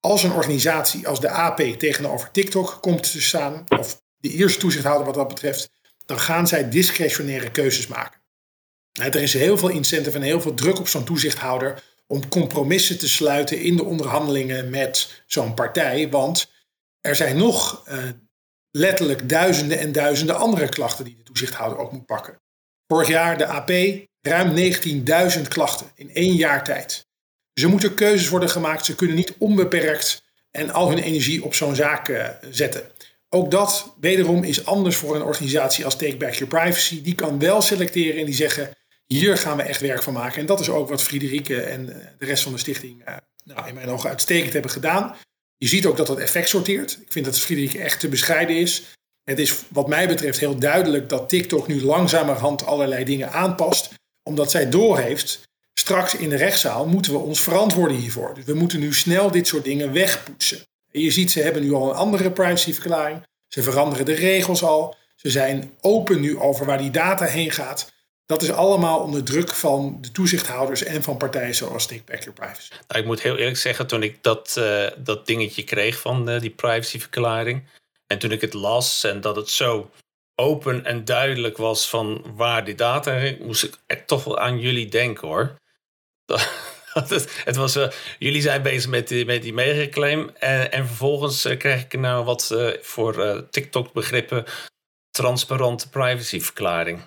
Als 0.00 0.22
een 0.22 0.32
organisatie 0.32 1.08
als 1.08 1.20
de 1.20 1.30
AP 1.30 1.60
tegenover 1.60 2.30
TikTok 2.30 2.78
komt 2.80 3.12
te 3.12 3.22
staan, 3.22 3.64
of 3.68 4.02
de 4.16 4.30
eerste 4.30 4.58
toezichthouder 4.58 5.06
wat 5.06 5.14
dat 5.14 5.28
betreft, 5.28 5.70
dan 6.06 6.20
gaan 6.20 6.48
zij 6.48 6.70
discretionaire 6.70 7.50
keuzes 7.50 7.86
maken. 7.86 8.20
Er 8.92 9.16
is 9.16 9.32
heel 9.32 9.58
veel 9.58 9.68
incentive 9.68 10.16
en 10.16 10.22
heel 10.22 10.40
veel 10.40 10.54
druk 10.54 10.78
op 10.78 10.88
zo'n 10.88 11.04
toezichthouder 11.04 11.82
om 12.06 12.28
compromissen 12.28 12.98
te 12.98 13.08
sluiten 13.08 13.60
in 13.60 13.76
de 13.76 13.84
onderhandelingen 13.84 14.70
met 14.70 15.22
zo'n 15.26 15.54
partij, 15.54 16.08
want 16.08 16.50
er 17.00 17.16
zijn 17.16 17.36
nog 17.36 17.88
uh, 17.88 17.98
letterlijk 18.70 19.28
duizenden 19.28 19.78
en 19.78 19.92
duizenden 19.92 20.36
andere 20.36 20.68
klachten 20.68 21.04
die 21.04 21.16
de 21.16 21.22
toezichthouder 21.22 21.78
ook 21.78 21.92
moet 21.92 22.06
pakken. 22.06 22.40
Vorig 22.86 23.08
jaar 23.08 23.38
de 23.38 23.46
AP 23.46 23.70
ruim 24.20 24.72
19.000 25.36 25.48
klachten 25.48 25.86
in 25.94 26.14
één 26.14 26.34
jaar 26.34 26.64
tijd. 26.64 27.06
Er 27.52 27.68
moeten 27.68 27.94
keuzes 27.94 28.28
worden 28.28 28.50
gemaakt. 28.50 28.84
Ze 28.84 28.94
kunnen 28.94 29.16
niet 29.16 29.34
onbeperkt 29.38 30.22
en 30.50 30.70
al 30.70 30.88
hun 30.88 30.98
energie 30.98 31.44
op 31.44 31.54
zo'n 31.54 31.74
zaak 31.74 32.08
uh, 32.08 32.28
zetten. 32.50 32.82
Ook 33.28 33.50
dat 33.50 33.94
wederom 34.00 34.44
is 34.44 34.66
anders 34.66 34.96
voor 34.96 35.16
een 35.16 35.22
organisatie 35.22 35.84
als 35.84 35.96
Take 35.96 36.16
Back 36.16 36.32
Your 36.32 36.46
Privacy. 36.46 37.02
Die 37.02 37.14
kan 37.14 37.38
wel 37.38 37.62
selecteren 37.62 38.20
en 38.20 38.26
die 38.26 38.34
zeggen: 38.34 38.70
hier 39.06 39.36
gaan 39.38 39.56
we 39.56 39.62
echt 39.62 39.80
werk 39.80 40.02
van 40.02 40.12
maken. 40.12 40.40
En 40.40 40.46
dat 40.46 40.60
is 40.60 40.68
ook 40.68 40.88
wat 40.88 41.02
Friederike 41.02 41.62
en 41.62 41.88
eh, 41.88 42.06
de 42.18 42.26
rest 42.26 42.42
van 42.42 42.52
de 42.52 42.58
stichting 42.58 43.08
uh, 43.08 43.16
nou, 43.44 43.68
in 43.68 43.74
mijn 43.74 43.88
ogen 43.88 44.10
uitstekend 44.10 44.52
hebben 44.52 44.70
gedaan. 44.70 45.14
Je 45.62 45.68
ziet 45.68 45.86
ook 45.86 45.96
dat 45.96 46.06
dat 46.06 46.18
effect 46.18 46.48
sorteert. 46.48 46.98
Ik 47.00 47.12
vind 47.12 47.24
dat 47.24 47.38
Friederike 47.38 47.78
echt 47.78 48.00
te 48.00 48.08
bescheiden 48.08 48.56
is. 48.56 48.82
Het 49.24 49.38
is 49.38 49.62
wat 49.68 49.88
mij 49.88 50.08
betreft 50.08 50.40
heel 50.40 50.58
duidelijk 50.58 51.08
dat 51.08 51.28
TikTok 51.28 51.66
nu 51.66 51.82
langzamerhand 51.82 52.66
allerlei 52.66 53.04
dingen 53.04 53.32
aanpast. 53.32 53.92
Omdat 54.22 54.50
zij 54.50 54.70
doorheeft, 54.70 55.40
straks 55.74 56.14
in 56.14 56.28
de 56.28 56.36
rechtszaal 56.36 56.86
moeten 56.86 57.12
we 57.12 57.18
ons 57.18 57.40
verantwoorden 57.40 57.96
hiervoor. 57.96 58.34
Dus 58.34 58.44
we 58.44 58.54
moeten 58.54 58.80
nu 58.80 58.94
snel 58.94 59.30
dit 59.30 59.46
soort 59.46 59.64
dingen 59.64 59.92
wegpoetsen. 59.92 60.58
En 60.90 61.00
je 61.00 61.10
ziet, 61.10 61.30
ze 61.30 61.42
hebben 61.42 61.62
nu 61.62 61.72
al 61.72 61.90
een 61.90 61.96
andere 61.96 62.30
privacyverklaring. 62.30 63.22
Ze 63.48 63.62
veranderen 63.62 64.04
de 64.04 64.14
regels 64.14 64.62
al. 64.62 64.96
Ze 65.16 65.30
zijn 65.30 65.70
open 65.80 66.20
nu 66.20 66.38
over 66.38 66.66
waar 66.66 66.78
die 66.78 66.90
data 66.90 67.24
heen 67.24 67.50
gaat. 67.50 67.92
Dat 68.30 68.42
is 68.42 68.50
allemaal 68.50 69.00
onder 69.00 69.24
druk 69.24 69.50
van 69.50 69.98
de 70.00 70.10
toezichthouders 70.10 70.82
en 70.82 71.02
van 71.02 71.16
partijen 71.16 71.54
zoals 71.54 71.86
Take 71.86 72.02
Back 72.04 72.18
Your 72.18 72.32
Privacy. 72.32 72.70
Nou, 72.88 73.00
ik 73.00 73.06
moet 73.06 73.22
heel 73.22 73.36
eerlijk 73.36 73.56
zeggen, 73.56 73.86
toen 73.86 74.02
ik 74.02 74.22
dat, 74.22 74.54
uh, 74.58 74.86
dat 74.96 75.26
dingetje 75.26 75.64
kreeg 75.64 76.00
van 76.00 76.30
uh, 76.30 76.40
die 76.40 76.50
privacyverklaring. 76.50 77.62
En 78.06 78.18
toen 78.18 78.32
ik 78.32 78.40
het 78.40 78.52
las 78.52 79.04
en 79.04 79.20
dat 79.20 79.36
het 79.36 79.50
zo 79.50 79.90
open 80.34 80.84
en 80.84 81.04
duidelijk 81.04 81.56
was 81.56 81.88
van 81.88 82.24
waar 82.34 82.64
die 82.64 82.74
data 82.74 83.12
heen, 83.12 83.38
moest 83.40 83.64
ik 83.64 83.74
echt 83.86 84.06
toch 84.06 84.24
wel 84.24 84.38
aan 84.38 84.58
jullie 84.58 84.88
denken 84.88 85.28
hoor. 85.28 85.56
het, 87.44 87.56
was, 87.56 87.78
jullie 88.18 88.42
zijn 88.42 88.62
bezig 88.62 88.90
met 88.90 89.08
die, 89.08 89.24
met 89.24 89.42
die 89.42 89.54
megaclaim. 89.54 90.30
En, 90.38 90.72
en 90.72 90.86
vervolgens 90.86 91.42
krijg 91.58 91.84
ik 91.84 91.98
nou 91.98 92.24
wat 92.24 92.54
voor 92.80 93.46
TikTok-begrippen 93.50 94.44
transparante 95.10 95.88
privacyverklaring. 95.88 97.02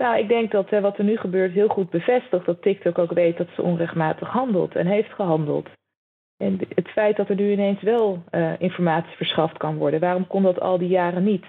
Nou, 0.00 0.18
ik 0.18 0.28
denk 0.28 0.50
dat 0.50 0.70
wat 0.70 0.98
er 0.98 1.04
nu 1.04 1.16
gebeurt 1.16 1.52
heel 1.52 1.68
goed 1.68 1.90
bevestigt 1.90 2.44
dat 2.44 2.62
TikTok 2.62 2.98
ook 2.98 3.12
weet 3.12 3.36
dat 3.36 3.48
ze 3.54 3.62
onrechtmatig 3.62 4.28
handelt 4.28 4.76
en 4.76 4.86
heeft 4.86 5.12
gehandeld. 5.12 5.68
En 6.36 6.58
het 6.74 6.88
feit 6.88 7.16
dat 7.16 7.28
er 7.28 7.34
nu 7.34 7.50
ineens 7.50 7.82
wel 7.82 8.22
uh, 8.30 8.52
informatie 8.60 9.16
verschaft 9.16 9.56
kan 9.56 9.76
worden, 9.76 10.00
waarom 10.00 10.26
kon 10.26 10.42
dat 10.42 10.60
al 10.60 10.78
die 10.78 10.88
jaren 10.88 11.24
niet? 11.24 11.44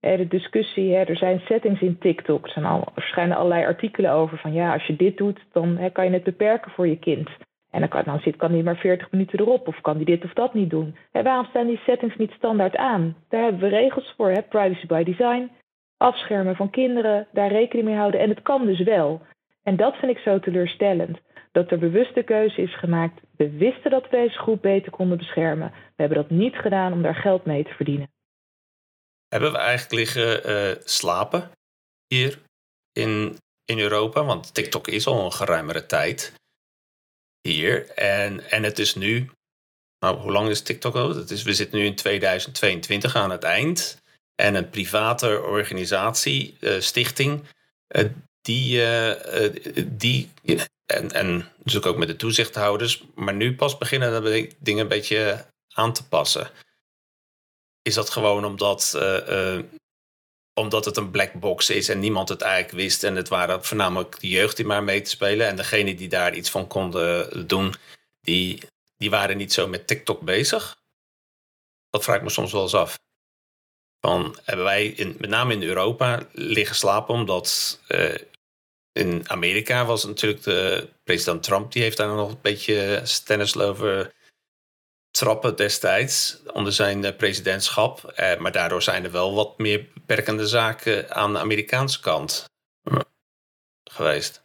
de 0.00 0.26
discussie, 0.28 0.94
hè, 0.94 1.02
er 1.02 1.16
zijn 1.16 1.40
settings 1.40 1.80
in 1.80 1.98
TikTok, 1.98 2.44
er, 2.44 2.50
zijn 2.50 2.64
al, 2.64 2.88
verschijnen 2.94 3.36
allerlei 3.36 3.64
artikelen 3.64 4.12
over 4.12 4.38
van 4.38 4.52
ja, 4.52 4.72
als 4.72 4.86
je 4.86 4.96
dit 4.96 5.16
doet, 5.16 5.40
dan 5.52 5.76
hè, 5.76 5.90
kan 5.90 6.04
je 6.04 6.10
het 6.10 6.24
beperken 6.24 6.70
voor 6.70 6.86
je 6.86 6.98
kind. 6.98 7.28
En 7.70 7.80
dan 7.80 7.88
kan, 7.88 8.02
dan 8.04 8.20
zit, 8.20 8.36
kan 8.36 8.52
hij 8.52 8.62
maar 8.62 8.76
40 8.76 9.10
minuten 9.10 9.40
erop 9.40 9.68
of 9.68 9.80
kan 9.80 9.96
hij 9.96 10.04
dit 10.04 10.24
of 10.24 10.32
dat 10.32 10.54
niet 10.54 10.70
doen. 10.70 10.96
Waarom 11.12 11.46
staan 11.46 11.66
die 11.66 11.80
settings 11.86 12.16
niet 12.16 12.30
standaard 12.30 12.76
aan? 12.76 13.16
Daar 13.28 13.42
hebben 13.42 13.60
we 13.60 13.68
regels 13.68 14.14
voor, 14.16 14.42
privacy 14.48 14.86
by 14.86 15.02
design 15.02 15.50
afschermen 16.04 16.56
van 16.56 16.70
kinderen, 16.70 17.26
daar 17.32 17.52
rekening 17.52 17.86
mee 17.86 17.96
houden. 17.96 18.20
En 18.20 18.28
het 18.28 18.42
kan 18.42 18.66
dus 18.66 18.82
wel. 18.82 19.22
En 19.62 19.76
dat 19.76 19.96
vind 19.96 20.16
ik 20.16 20.18
zo 20.18 20.40
teleurstellend. 20.40 21.18
Dat 21.52 21.70
er 21.70 21.78
bewuste 21.78 22.22
keuze 22.22 22.62
is 22.62 22.78
gemaakt. 22.78 23.20
We 23.36 23.50
wisten 23.50 23.90
dat 23.90 24.02
we 24.02 24.16
deze 24.16 24.38
groep 24.38 24.62
beter 24.62 24.90
konden 24.90 25.18
beschermen. 25.18 25.70
We 25.70 26.02
hebben 26.02 26.18
dat 26.18 26.30
niet 26.30 26.54
gedaan 26.54 26.92
om 26.92 27.02
daar 27.02 27.14
geld 27.14 27.44
mee 27.44 27.64
te 27.64 27.74
verdienen. 27.74 28.10
hebben 29.28 29.52
we 29.52 29.58
eigenlijk 29.58 29.92
liggen 29.92 30.50
uh, 30.50 30.76
slapen 30.84 31.50
hier 32.06 32.38
in, 32.92 33.36
in 33.64 33.78
Europa? 33.78 34.24
Want 34.24 34.54
TikTok 34.54 34.88
is 34.88 35.06
al 35.06 35.24
een 35.24 35.32
geruimere 35.32 35.86
tijd 35.86 36.32
hier. 37.40 37.88
En, 37.88 38.50
en 38.50 38.62
het 38.62 38.78
is 38.78 38.94
nu, 38.94 39.30
nou, 39.98 40.16
hoe 40.16 40.32
lang 40.32 40.48
is 40.48 40.62
TikTok 40.62 40.94
al? 40.94 41.14
Het 41.14 41.30
is, 41.30 41.42
we 41.42 41.54
zitten 41.54 41.78
nu 41.78 41.84
in 41.84 41.94
2022 41.94 43.16
aan 43.16 43.30
het 43.30 43.42
eind. 43.42 44.02
En 44.34 44.54
een 44.54 44.70
private 44.70 45.40
organisatie, 45.42 46.56
uh, 46.60 46.80
stichting, 46.80 47.44
uh, 47.88 48.08
die, 48.42 48.80
die 49.84 50.30
en, 50.86 51.10
en 51.10 51.52
natuurlijk 51.56 51.86
ook 51.86 51.96
met 51.96 52.08
de 52.08 52.16
toezichthouders, 52.16 53.04
maar 53.14 53.34
nu 53.34 53.54
pas 53.54 53.78
beginnen 53.78 54.22
de 54.22 54.50
dingen 54.58 54.82
een 54.82 54.88
beetje 54.88 55.46
aan 55.68 55.92
te 55.92 56.08
passen. 56.08 56.50
Is 57.82 57.94
dat 57.94 58.10
gewoon 58.10 58.44
omdat, 58.44 58.98
omdat 60.54 60.84
het 60.84 60.96
een 60.96 61.10
black 61.10 61.32
box 61.32 61.70
is 61.70 61.88
en 61.88 61.98
niemand 61.98 62.28
het 62.28 62.40
eigenlijk 62.40 62.74
wist 62.74 63.04
en 63.04 63.16
het 63.16 63.28
waren 63.28 63.64
voornamelijk 63.64 64.20
de 64.20 64.28
jeugd 64.28 64.56
die 64.56 64.66
maar 64.66 64.84
mee 64.84 65.00
te 65.00 65.10
spelen 65.10 65.46
en 65.46 65.56
degene 65.56 65.94
die 65.94 66.08
daar 66.08 66.34
iets 66.34 66.50
van 66.50 66.66
konden 66.66 67.46
doen, 67.46 67.74
die, 68.20 68.62
die 68.96 69.10
waren 69.10 69.36
niet 69.36 69.52
zo 69.52 69.68
met 69.68 69.86
TikTok 69.86 70.20
bezig? 70.20 70.76
Dat 71.90 72.04
vraag 72.04 72.16
ik 72.16 72.22
me 72.22 72.30
soms 72.30 72.52
wel 72.52 72.62
eens 72.62 72.74
af. 72.74 73.02
Van, 74.04 74.36
hebben 74.44 74.64
wij 74.64 74.86
in, 74.86 75.16
met 75.18 75.30
name 75.30 75.52
in 75.52 75.62
Europa 75.62 76.20
liggen 76.32 76.76
slapen 76.76 77.14
omdat 77.14 77.80
uh, 77.88 78.14
in 78.92 79.22
Amerika 79.26 79.84
was 79.84 80.04
natuurlijk 80.04 80.42
de 80.42 80.88
president 81.04 81.42
Trump, 81.42 81.72
die 81.72 81.82
heeft 81.82 81.96
daar 81.96 82.14
nog 82.14 82.30
een 82.30 82.38
beetje 82.42 83.00
stennis 83.02 83.58
over 83.58 84.12
trappen 85.10 85.56
destijds 85.56 86.42
onder 86.52 86.72
zijn 86.72 87.04
eh, 87.04 87.16
presidentschap. 87.16 88.04
Eh, 88.04 88.38
maar 88.38 88.52
daardoor 88.52 88.82
zijn 88.82 89.04
er 89.04 89.12
wel 89.12 89.34
wat 89.34 89.58
meer 89.58 89.86
beperkende 89.94 90.46
zaken 90.46 91.10
aan 91.10 91.32
de 91.32 91.38
Amerikaanse 91.38 92.00
kant 92.00 92.44
geweest. 93.90 94.42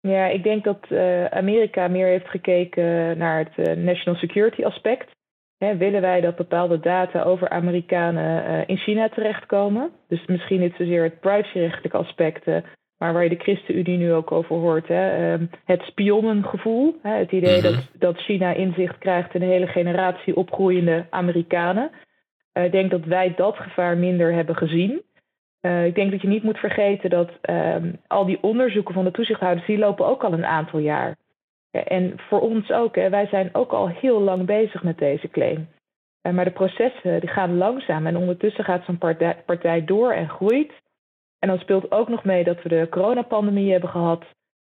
Ja, 0.00 0.26
ik 0.26 0.42
denk 0.42 0.64
dat 0.64 0.86
Amerika 1.30 1.88
meer 1.88 2.06
heeft 2.06 2.28
gekeken 2.28 3.18
naar 3.18 3.38
het 3.38 3.76
national 3.76 4.20
security 4.20 4.64
aspect. 4.64 5.10
Hè, 5.60 5.76
willen 5.76 6.00
wij 6.00 6.20
dat 6.20 6.36
bepaalde 6.36 6.80
data 6.80 7.22
over 7.22 7.48
Amerikanen 7.48 8.50
uh, 8.50 8.60
in 8.66 8.76
China 8.76 9.08
terechtkomen? 9.08 9.90
Dus 10.08 10.26
misschien 10.26 10.60
niet 10.60 10.74
zozeer 10.78 11.02
het 11.02 11.20
privacyrechtelijke 11.20 11.96
aspect, 11.96 12.46
maar 12.98 13.12
waar 13.12 13.22
je 13.22 13.28
de 13.28 13.42
ChristenUnie 13.42 13.98
nu 13.98 14.12
ook 14.12 14.32
over 14.32 14.56
hoort. 14.56 14.88
Hè? 14.88 15.32
Ehm, 15.32 15.46
het 15.64 15.82
spionnengevoel. 15.82 16.96
Hè? 17.02 17.16
Het 17.16 17.32
idee 17.32 17.60
mhm. 17.60 17.62
dat, 17.62 17.88
dat 17.98 18.18
China 18.18 18.52
inzicht 18.52 18.98
krijgt 18.98 19.34
in 19.34 19.42
een 19.42 19.48
hele 19.48 19.66
generatie 19.66 20.36
opgroeiende 20.36 21.06
Amerikanen. 21.10 21.90
Uh, 22.54 22.64
ik 22.64 22.72
denk 22.72 22.90
dat 22.90 23.04
wij 23.04 23.34
dat 23.36 23.56
gevaar 23.56 23.96
minder 23.96 24.32
hebben 24.32 24.56
gezien. 24.56 25.02
Uh, 25.62 25.86
ik 25.86 25.94
denk 25.94 26.10
dat 26.10 26.22
je 26.22 26.28
niet 26.28 26.42
moet 26.42 26.58
vergeten 26.58 27.10
dat 27.10 27.30
um, 27.50 28.00
al 28.06 28.24
die 28.24 28.42
onderzoeken 28.42 28.94
van 28.94 29.04
de 29.04 29.10
toezichthouders, 29.10 29.66
die 29.66 29.78
lopen 29.78 30.06
ook 30.06 30.24
al 30.24 30.32
een 30.32 30.46
aantal 30.46 30.78
jaar. 30.78 31.16
En 31.70 32.14
voor 32.16 32.40
ons 32.40 32.70
ook, 32.70 32.94
hè, 32.94 33.10
wij 33.10 33.26
zijn 33.26 33.50
ook 33.52 33.72
al 33.72 33.88
heel 33.88 34.20
lang 34.20 34.46
bezig 34.46 34.82
met 34.82 34.98
deze 34.98 35.28
claim. 35.28 35.68
Uh, 36.22 36.32
maar 36.32 36.44
de 36.44 36.50
processen 36.50 37.20
die 37.20 37.28
gaan 37.28 37.56
langzaam 37.56 38.06
en 38.06 38.16
ondertussen 38.16 38.64
gaat 38.64 38.84
zo'n 38.84 38.98
partij, 38.98 39.42
partij 39.46 39.84
door 39.84 40.12
en 40.12 40.28
groeit. 40.28 40.72
En 41.38 41.48
dan 41.48 41.58
speelt 41.58 41.92
ook 41.92 42.08
nog 42.08 42.24
mee 42.24 42.44
dat 42.44 42.62
we 42.62 42.68
de 42.68 42.86
coronapandemie 42.90 43.70
hebben 43.70 43.90
gehad. 43.90 44.24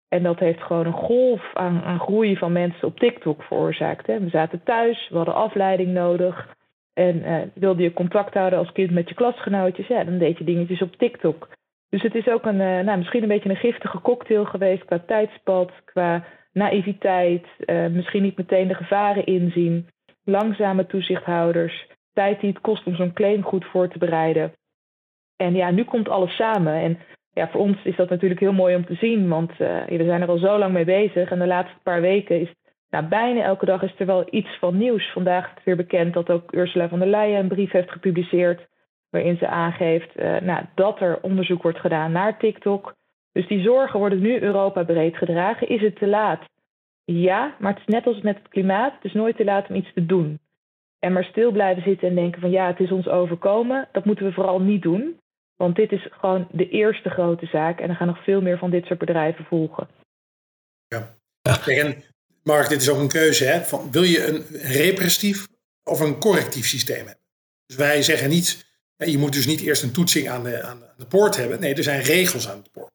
En 0.08 0.24
dat 0.24 0.40
heeft 0.40 0.62
gewoon 0.62 0.86
een 0.86 0.94
golf 0.94 1.50
aan, 1.54 1.82
aan 1.84 2.00
groei 2.00 2.38
van 2.38 2.52
mensen 2.52 2.88
op 2.88 3.00
TikTok 3.00 3.44
veroorzaakt. 3.44 4.08
Hè. 4.08 4.20
We 4.20 4.30
zaten 4.30 4.64
thuis, 4.64 5.10
we 5.10 5.16
hadden 5.16 5.36
afleiding 5.36 5.92
nodig. 5.92 6.56
En 6.94 7.16
uh, 7.16 7.42
wilde 7.54 7.84
je 7.84 7.94
contact 7.94 8.34
houden 8.34 8.60
als 8.60 8.72
kind 8.72 8.92
met 8.92 9.10
je 9.10 9.16
klasgenootjes, 9.16 9.88
ja, 9.88 10.04
dan 10.04 10.18
deed 10.18 10.38
je 10.38 10.44
dingetjes 10.44 10.82
op 10.82 10.96
TikTok. 10.96 11.50
Dus 11.90 12.02
het 12.02 12.16
is 12.16 12.28
ook 12.28 12.46
een, 12.46 12.60
uh, 12.60 12.80
nou, 12.80 12.98
misschien 12.98 13.22
een 13.22 13.28
beetje 13.28 13.50
een 13.50 13.56
giftige 13.56 14.02
cocktail 14.02 14.46
geweest 14.46 14.86
qua 14.86 15.00
tijdspad, 15.00 15.72
qua 15.86 16.24
naïviteit, 16.54 17.46
uh, 17.66 17.88
misschien 17.88 18.22
niet 18.22 18.38
meteen 18.38 18.68
de 18.68 18.74
gevaren 18.74 19.26
inzien, 19.26 19.88
langzame 20.24 20.86
toezichthouders, 20.86 21.88
tijd 22.14 22.40
die 22.40 22.50
het 22.50 22.62
kost 22.62 22.86
om 22.86 22.96
zo'n 22.96 23.14
claim 23.14 23.44
goed 23.44 23.66
voor 23.66 23.88
te 23.88 23.98
bereiden. 23.98 24.54
En 25.38 25.56
ja, 25.56 25.72
nu 25.72 25.84
komt 25.84 26.10
alles 26.10 26.36
samen. 26.36 26.74
En 26.74 27.00
ja, 27.34 27.50
voor 27.50 27.62
ons 27.62 27.84
is 27.84 27.96
dat 27.96 28.10
natuurlijk 28.10 28.40
heel 28.40 28.54
mooi 28.54 28.76
om 28.76 28.86
te 28.86 28.96
zien, 28.96 29.30
want 29.30 29.52
uh, 29.52 29.58
we 29.86 30.04
zijn 30.06 30.22
er 30.22 30.28
al 30.28 30.38
zo 30.38 30.58
lang 30.58 30.74
mee 30.74 30.86
bezig. 30.86 31.32
En 31.32 31.40
de 31.40 31.48
laatste 31.48 31.80
paar 31.84 32.02
weken 32.02 32.40
is, 32.42 32.54
nou, 32.90 33.06
bijna 33.06 33.44
elke 33.44 33.66
dag 33.66 33.82
is 33.82 33.94
er 33.98 34.06
wel 34.06 34.28
iets 34.30 34.58
van 34.60 34.78
nieuws. 34.78 35.12
Vandaag 35.12 35.46
is 35.46 35.52
het 35.56 35.64
weer 35.64 35.76
bekend 35.76 36.14
dat 36.14 36.30
ook 36.30 36.54
Ursula 36.54 36.90
von 36.90 37.00
der 37.00 37.08
Leyen 37.08 37.40
een 37.40 37.48
brief 37.48 37.72
heeft 37.72 37.92
gepubliceerd. 37.92 38.68
Waarin 39.10 39.38
ze 39.38 39.48
aangeeft 39.48 40.20
uh, 40.20 40.40
nou, 40.40 40.66
dat 40.76 41.00
er 41.00 41.22
onderzoek 41.22 41.62
wordt 41.62 41.80
gedaan 41.80 42.12
naar 42.12 42.38
TikTok. 42.38 42.96
Dus 43.34 43.48
die 43.48 43.64
zorgen 43.64 44.00
worden 44.00 44.22
nu 44.22 44.42
Europa 44.42 44.84
breed 44.84 45.18
gedragen. 45.18 45.70
Is 45.70 45.82
het 45.82 45.96
te 45.96 46.08
laat? 46.08 46.42
Ja, 47.06 47.56
maar 47.60 47.74
het 47.74 47.82
is 47.88 47.94
net 47.94 48.06
als 48.06 48.22
met 48.22 48.38
het 48.38 48.48
klimaat. 48.48 48.94
Het 48.94 49.04
is 49.04 49.14
nooit 49.14 49.36
te 49.36 49.44
laat 49.44 49.70
om 49.70 49.76
iets 49.76 49.94
te 49.94 50.06
doen. 50.06 50.40
En 51.00 51.14
maar 51.14 51.24
stil 51.24 51.52
blijven 51.52 51.84
zitten 51.84 52.08
en 52.08 52.16
denken 52.16 52.42
van 52.42 52.52
ja, 52.52 52.68
het 52.68 52.80
is 52.80 52.92
ons 52.92 53.08
overkomen. 53.08 53.88
Dat 53.92 54.06
moeten 54.06 54.26
we 54.26 54.32
vooral 54.32 54.60
niet 54.60 54.82
doen. 54.82 55.20
Want 55.56 55.76
dit 55.76 55.92
is 55.92 56.08
gewoon 56.12 56.48
de 56.52 56.70
eerste 56.70 57.10
grote 57.10 57.46
zaak 57.46 57.80
en 57.80 57.90
er 57.90 57.96
gaan 57.96 58.08
nog 58.08 58.24
veel 58.24 58.42
meer 58.42 58.58
van 58.58 58.70
dit 58.70 58.86
soort 58.86 59.00
bedrijven 59.00 59.46
volgen. 59.46 59.88
Ja, 60.88 61.16
en 61.66 62.04
Mark, 62.44 62.70
dit 62.70 62.82
is 62.82 62.90
ook 62.90 63.00
een 63.00 63.08
keuze. 63.08 63.46
Hè? 63.46 63.62
Van, 63.62 63.92
wil 63.92 64.04
je 64.04 64.28
een 64.28 64.46
repressief 64.62 65.48
of 65.84 66.00
een 66.00 66.20
correctief 66.20 66.66
systeem 66.66 67.06
hebben? 67.06 67.24
Dus 67.66 67.76
wij 67.76 68.02
zeggen 68.02 68.30
niet, 68.30 68.66
je 68.98 69.18
moet 69.18 69.34
dus 69.34 69.46
niet 69.46 69.62
eerst 69.62 69.84
een 69.84 69.94
toetsing 69.94 70.30
aan 70.30 70.44
de, 70.44 70.62
aan 70.62 70.84
de 70.98 71.06
poort 71.06 71.36
hebben. 71.36 71.60
Nee, 71.60 71.74
er 71.74 71.84
zijn 71.84 72.02
regels 72.02 72.50
aan 72.50 72.62
de 72.64 72.70
poort. 72.70 72.92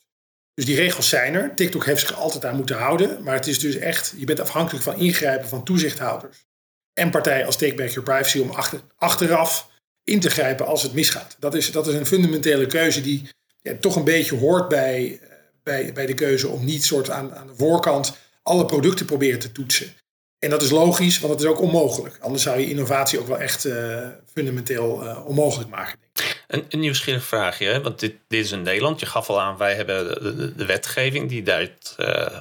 Dus 0.58 0.66
die 0.66 0.76
regels 0.76 1.08
zijn 1.08 1.34
er. 1.34 1.54
TikTok 1.54 1.84
heeft 1.84 2.00
zich 2.00 2.14
altijd 2.14 2.44
aan 2.44 2.56
moeten 2.56 2.76
houden. 2.76 3.22
Maar 3.22 3.34
het 3.34 3.46
is 3.46 3.58
dus 3.58 3.76
echt, 3.76 4.14
je 4.16 4.24
bent 4.24 4.40
afhankelijk 4.40 4.84
van 4.84 4.96
ingrijpen 4.96 5.48
van 5.48 5.64
toezichthouders. 5.64 6.46
En 6.92 7.10
partijen 7.10 7.46
als 7.46 7.56
Take 7.56 7.74
Back 7.74 7.88
Your 7.88 8.02
Privacy 8.02 8.38
om 8.38 8.50
achter, 8.50 8.80
achteraf 8.96 9.68
in 10.04 10.20
te 10.20 10.30
grijpen 10.30 10.66
als 10.66 10.82
het 10.82 10.92
misgaat. 10.92 11.36
Dat 11.38 11.54
is, 11.54 11.70
dat 11.72 11.86
is 11.86 11.94
een 11.94 12.06
fundamentele 12.06 12.66
keuze 12.66 13.00
die 13.00 13.28
ja, 13.60 13.74
toch 13.80 13.96
een 13.96 14.04
beetje 14.04 14.36
hoort 14.36 14.68
bij, 14.68 15.18
eh, 15.22 15.28
bij, 15.62 15.92
bij 15.92 16.06
de 16.06 16.14
keuze 16.14 16.48
om 16.48 16.64
niet 16.64 16.84
soort 16.84 17.10
aan, 17.10 17.34
aan 17.34 17.46
de 17.46 17.54
voorkant 17.54 18.16
alle 18.42 18.66
producten 18.66 19.06
proberen 19.06 19.38
te 19.38 19.52
toetsen. 19.52 19.92
En 20.38 20.50
dat 20.50 20.62
is 20.62 20.70
logisch, 20.70 21.18
want 21.18 21.32
het 21.32 21.42
is 21.42 21.48
ook 21.48 21.60
onmogelijk. 21.60 22.18
Anders 22.20 22.42
zou 22.42 22.58
je 22.58 22.68
innovatie 22.68 23.20
ook 23.20 23.26
wel 23.26 23.38
echt 23.38 23.64
uh, 23.64 24.08
fundamenteel 24.32 25.04
uh, 25.04 25.26
onmogelijk 25.26 25.70
maken. 25.70 25.98
Een, 26.46 26.66
een 26.68 26.80
nieuwsgierig 26.80 27.24
vraagje, 27.24 27.80
want 27.80 28.00
dit, 28.00 28.16
dit 28.28 28.44
is 28.44 28.52
in 28.52 28.62
Nederland. 28.62 29.00
Je 29.00 29.06
gaf 29.06 29.28
al 29.28 29.40
aan, 29.40 29.56
wij 29.56 29.74
hebben 29.74 30.56
de, 30.56 30.66
wetgeving 30.66 31.28
die 31.28 31.42
daar 31.42 31.68
uh, 31.98 32.40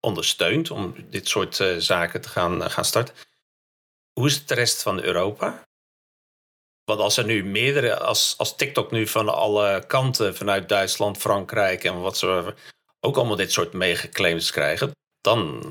ondersteunt 0.00 0.70
om 0.70 0.94
dit 1.10 1.28
soort 1.28 1.64
zaken 1.78 2.20
te 2.20 2.28
gaan, 2.28 2.70
gaan 2.70 2.84
starten. 2.84 3.14
Hoe 4.12 4.26
is 4.26 4.34
het 4.34 4.48
de 4.48 4.54
rest 4.54 4.82
van 4.82 5.02
Europa? 5.02 5.62
Want 6.84 7.00
als 7.00 7.16
er 7.16 7.24
nu 7.24 7.44
meerdere, 7.44 7.98
als, 7.98 8.34
als 8.38 8.56
TikTok 8.56 8.90
nu 8.90 9.06
van 9.06 9.28
alle 9.28 9.84
kanten, 9.86 10.36
vanuit 10.36 10.68
Duitsland, 10.68 11.18
Frankrijk 11.18 11.84
en 11.84 12.00
wat 12.00 12.18
zo, 12.18 12.54
ook 13.00 13.16
allemaal 13.16 13.36
dit 13.36 13.52
soort 13.52 13.72
megaclaims 13.72 14.50
krijgen, 14.50 14.90
dan, 15.20 15.62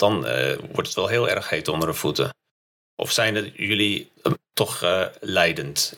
dan 0.00 0.26
uh, 0.26 0.56
wordt 0.72 0.86
het 0.86 0.94
wel 0.94 1.08
heel 1.08 1.28
erg 1.28 1.48
heet 1.48 1.68
onder 1.68 1.88
de 1.88 1.94
voeten. 1.94 2.34
Of 2.96 3.12
zijn 3.12 3.34
het 3.34 3.50
jullie 3.54 4.10
uh, 4.22 4.32
toch 4.52 4.82
uh, 4.82 5.06
leidend? 5.20 5.96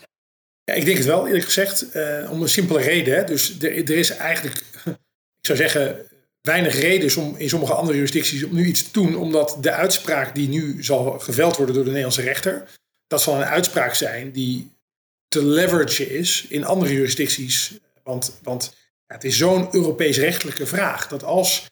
Ja, 0.65 0.75
ik 0.75 0.85
denk 0.85 0.97
het 0.97 1.07
wel, 1.07 1.27
eerlijk 1.27 1.45
gezegd, 1.45 1.87
om 2.29 2.43
een 2.43 2.49
simpele 2.49 2.81
reden. 2.81 3.15
Hè. 3.15 3.25
Dus 3.25 3.61
er, 3.61 3.91
is 3.91 4.11
eigenlijk, 4.11 4.57
ik 5.41 5.47
zou 5.47 5.59
zeggen, 5.59 6.07
weinig 6.41 6.75
reden 6.81 7.23
om 7.23 7.37
in 7.37 7.49
sommige 7.49 7.75
andere 7.75 7.95
jurisdicties 7.97 8.45
om 8.45 8.55
nu 8.55 8.67
iets 8.67 8.83
te 8.83 8.93
doen, 8.93 9.17
omdat 9.17 9.57
de 9.61 9.71
uitspraak 9.71 10.35
die 10.35 10.49
nu 10.49 10.83
zal 10.83 11.19
geveld 11.19 11.57
worden 11.57 11.75
door 11.75 11.85
de 11.85 11.91
Nederlandse 11.91 12.23
rechter, 12.23 12.69
dat 13.07 13.23
zal 13.23 13.35
een 13.35 13.45
uitspraak 13.45 13.95
zijn 13.95 14.33
die 14.33 14.73
te 15.29 15.45
leveragen 15.45 16.11
is 16.11 16.47
in 16.49 16.65
andere 16.65 16.93
jurisdicties. 16.93 17.79
Want, 18.03 18.39
want 18.43 18.75
het 19.07 19.25
is 19.25 19.37
zo'n 19.37 19.75
Europees 19.75 20.19
rechtelijke 20.19 20.67
vraag 20.67 21.09
dat 21.09 21.25
als 21.25 21.67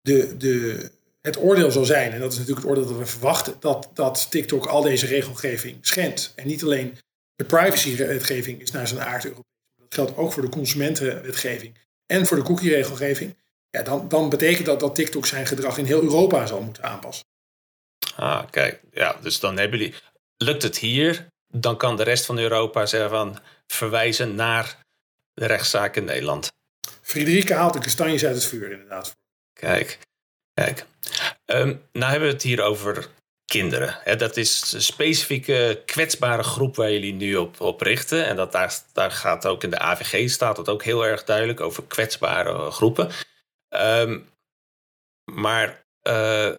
de, 0.00 0.36
de, 0.36 0.90
het 1.26 1.38
oordeel 1.38 1.70
zal 1.70 1.84
zijn, 1.84 2.12
en 2.12 2.20
dat 2.20 2.32
is 2.32 2.38
natuurlijk 2.38 2.66
het 2.66 2.76
oordeel 2.76 2.88
dat 2.88 2.98
we 2.98 3.06
verwachten, 3.06 3.56
dat, 3.60 3.90
dat 3.94 4.30
TikTok 4.30 4.66
al 4.66 4.82
deze 4.82 5.06
regelgeving 5.06 5.78
schendt. 5.86 6.32
En 6.36 6.46
niet 6.46 6.62
alleen 6.62 6.98
de 7.34 7.44
privacywetgeving 7.44 8.60
is 8.60 8.70
naar 8.70 8.88
zijn 8.88 9.00
aard 9.00 9.24
Europees, 9.24 9.52
dat 9.76 9.94
geldt 9.94 10.16
ook 10.16 10.32
voor 10.32 10.42
de 10.42 10.48
consumentenwetgeving 10.48 11.78
en 12.06 12.26
voor 12.26 12.36
de 12.36 12.42
cookie-regelgeving. 12.42 13.36
Ja, 13.70 13.82
dan, 13.82 14.08
dan 14.08 14.28
betekent 14.28 14.66
dat 14.66 14.80
dat 14.80 14.94
TikTok 14.94 15.26
zijn 15.26 15.46
gedrag 15.46 15.78
in 15.78 15.84
heel 15.84 16.02
Europa 16.02 16.46
zal 16.46 16.60
moeten 16.60 16.82
aanpassen. 16.82 17.24
Ah, 18.16 18.50
kijk. 18.50 18.80
Ja, 18.90 19.16
dus 19.22 19.40
dan 19.40 19.58
hebben 19.58 19.78
jullie 19.78 19.94
Lukt 20.36 20.62
het 20.62 20.78
hier, 20.78 21.26
dan 21.48 21.76
kan 21.76 21.96
de 21.96 22.02
rest 22.02 22.24
van 22.26 22.38
Europa 22.38 22.86
zeggen 22.86 23.10
van 23.10 23.38
verwijzen 23.66 24.34
naar 24.34 24.78
de 25.34 25.46
rechtszaak 25.46 25.96
in 25.96 26.04
Nederland. 26.04 26.52
Frederike 27.02 27.54
haalt 27.54 27.72
de 27.72 27.80
kastanjes 27.80 28.24
uit 28.24 28.34
het 28.34 28.44
vuur, 28.44 28.70
inderdaad. 28.70 29.16
Kijk, 29.52 29.98
kijk. 30.54 30.84
Um, 31.46 31.82
nou 31.92 32.10
hebben 32.10 32.28
we 32.28 32.34
het 32.34 32.42
hier 32.42 32.62
over 32.62 33.08
kinderen. 33.44 34.18
dat 34.18 34.36
is 34.36 34.72
een 34.72 34.82
specifieke 34.82 35.82
kwetsbare 35.84 36.42
groep 36.42 36.76
waar 36.76 36.92
jullie 36.92 37.14
nu 37.14 37.36
op, 37.36 37.60
op 37.60 37.80
richten. 37.80 38.26
En 38.26 38.36
dat 38.36 38.52
daar, 38.52 38.78
daar 38.92 39.10
gaat 39.10 39.46
ook 39.46 39.62
in 39.62 39.70
de 39.70 39.78
AVG 39.78 40.30
staat 40.30 40.56
het 40.56 40.68
ook 40.68 40.84
heel 40.84 41.06
erg 41.06 41.24
duidelijk 41.24 41.60
over 41.60 41.84
kwetsbare 41.84 42.70
groepen. 42.70 43.10
Ehm, 43.68 44.20
maar 45.24 45.84
uh, 46.02 46.54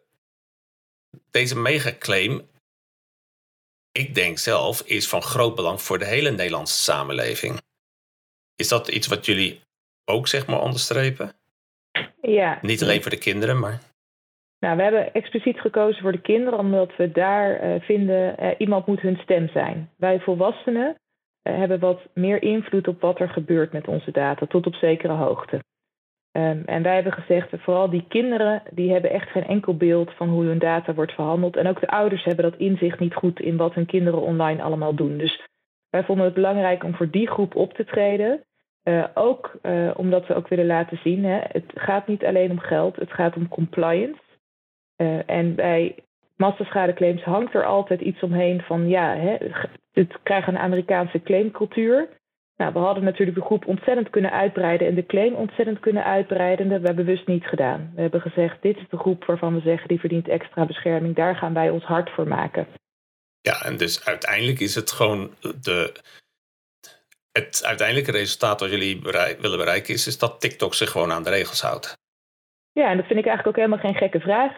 deze 1.31 1.59
megaclaim, 1.59 2.49
ik 3.91 4.15
denk 4.15 4.37
zelf, 4.37 4.81
is 4.81 5.07
van 5.07 5.21
groot 5.21 5.55
belang 5.55 5.81
voor 5.81 5.99
de 5.99 6.05
hele 6.05 6.31
Nederlandse 6.31 6.81
samenleving. 6.81 7.61
Is 8.55 8.67
dat 8.67 8.87
iets 8.87 9.07
wat 9.07 9.25
jullie 9.25 9.61
ook 10.05 10.27
zeg 10.27 10.45
maar 10.45 10.61
onderstrepen? 10.61 11.35
Ja. 12.21 12.59
Niet 12.61 12.81
alleen 12.81 13.01
voor 13.01 13.11
de 13.11 13.17
kinderen, 13.17 13.59
maar. 13.59 13.81
Nou, 14.59 14.77
we 14.77 14.83
hebben 14.83 15.13
expliciet 15.13 15.59
gekozen 15.59 16.01
voor 16.01 16.11
de 16.11 16.21
kinderen 16.21 16.59
omdat 16.59 16.95
we 16.95 17.11
daar 17.11 17.63
uh, 17.63 17.81
vinden 17.81 18.35
uh, 18.39 18.49
iemand 18.57 18.85
moet 18.85 19.01
hun 19.01 19.17
stem 19.17 19.49
zijn. 19.49 19.89
Wij 19.97 20.19
volwassenen 20.19 20.95
uh, 21.43 21.57
hebben 21.57 21.79
wat 21.79 22.07
meer 22.13 22.41
invloed 22.41 22.87
op 22.87 23.01
wat 23.01 23.19
er 23.19 23.29
gebeurt 23.29 23.73
met 23.73 23.87
onze 23.87 24.11
data, 24.11 24.45
tot 24.45 24.67
op 24.67 24.75
zekere 24.75 25.13
hoogte. 25.13 25.63
Um, 26.31 26.63
en 26.65 26.83
wij 26.83 26.93
hebben 26.93 27.13
gezegd, 27.13 27.49
vooral 27.57 27.89
die 27.89 28.05
kinderen, 28.07 28.63
die 28.71 28.91
hebben 28.91 29.11
echt 29.11 29.29
geen 29.29 29.47
enkel 29.47 29.77
beeld 29.77 30.13
van 30.13 30.29
hoe 30.29 30.43
hun 30.43 30.59
data 30.59 30.93
wordt 30.93 31.13
verhandeld. 31.13 31.55
En 31.55 31.67
ook 31.67 31.79
de 31.79 31.87
ouders 31.87 32.23
hebben 32.23 32.51
dat 32.51 32.59
inzicht 32.59 32.99
niet 32.99 33.13
goed 33.13 33.39
in 33.39 33.57
wat 33.57 33.73
hun 33.73 33.85
kinderen 33.85 34.21
online 34.21 34.61
allemaal 34.61 34.93
doen. 34.93 35.17
Dus 35.17 35.47
wij 35.89 36.03
vonden 36.03 36.25
het 36.25 36.33
belangrijk 36.33 36.83
om 36.83 36.95
voor 36.95 37.09
die 37.09 37.27
groep 37.27 37.55
op 37.55 37.73
te 37.73 37.85
treden. 37.85 38.43
Ook 39.13 39.59
omdat 39.95 40.27
we 40.27 40.35
ook 40.35 40.47
willen 40.47 40.65
laten 40.65 40.97
zien, 41.03 41.25
hè, 41.25 41.39
het 41.47 41.71
gaat 41.73 42.07
niet 42.07 42.25
alleen 42.25 42.51
om 42.51 42.59
geld, 42.59 42.95
het 42.95 43.11
gaat 43.11 43.35
om 43.35 43.47
compliance. 43.47 44.26
Uh, 44.97 45.29
en 45.29 45.55
bij 45.55 45.95
massaschadeclaims 46.35 47.23
hangt 47.23 47.53
er 47.53 47.65
altijd 47.65 48.01
iets 48.01 48.21
omheen 48.21 48.61
van, 48.61 48.87
ja, 48.87 49.15
hè, 49.15 49.35
het 49.91 50.17
krijgt 50.23 50.47
een 50.47 50.57
Amerikaanse 50.57 51.21
claimcultuur. 51.21 52.09
Nou, 52.57 52.73
we 52.73 52.79
hadden 52.79 53.03
natuurlijk 53.03 53.37
de 53.37 53.43
groep 53.43 53.67
ontzettend 53.67 54.09
kunnen 54.09 54.31
uitbreiden 54.31 54.87
en 54.87 54.95
de 54.95 55.05
claim 55.05 55.33
ontzettend 55.33 55.79
kunnen 55.79 56.03
uitbreiden. 56.03 56.69
Dat 56.69 56.81
hebben 56.81 56.95
we 56.95 57.03
bewust 57.03 57.27
niet 57.27 57.45
gedaan. 57.45 57.91
We 57.95 58.01
hebben 58.01 58.21
gezegd, 58.21 58.61
dit 58.61 58.77
is 58.77 58.89
de 58.89 58.97
groep 58.97 59.25
waarvan 59.25 59.53
we 59.53 59.61
zeggen, 59.61 59.87
die 59.87 59.99
verdient 59.99 60.27
extra 60.27 60.65
bescherming. 60.65 61.15
Daar 61.15 61.35
gaan 61.35 61.53
wij 61.53 61.69
ons 61.69 61.83
hard 61.83 62.09
voor 62.09 62.27
maken. 62.27 62.67
Ja, 63.41 63.61
en 63.63 63.77
dus 63.77 64.05
uiteindelijk 64.05 64.59
is 64.59 64.75
het 64.75 64.91
gewoon 64.91 65.31
de, 65.61 65.93
het 67.31 67.63
uiteindelijke 67.65 68.11
resultaat 68.11 68.59
wat 68.59 68.69
jullie 68.69 69.01
willen 69.41 69.57
bereiken 69.57 69.93
is, 69.93 70.07
is 70.07 70.17
dat 70.17 70.41
TikTok 70.41 70.73
zich 70.73 70.91
gewoon 70.91 71.11
aan 71.11 71.23
de 71.23 71.29
regels 71.29 71.61
houdt. 71.61 71.97
Ja, 72.77 72.89
en 72.89 72.97
dat 72.97 73.05
vind 73.05 73.19
ik 73.19 73.25
eigenlijk 73.25 73.47
ook 73.47 73.63
helemaal 73.63 73.85
geen 73.85 74.01
gekke 74.01 74.19
vraag. 74.19 74.55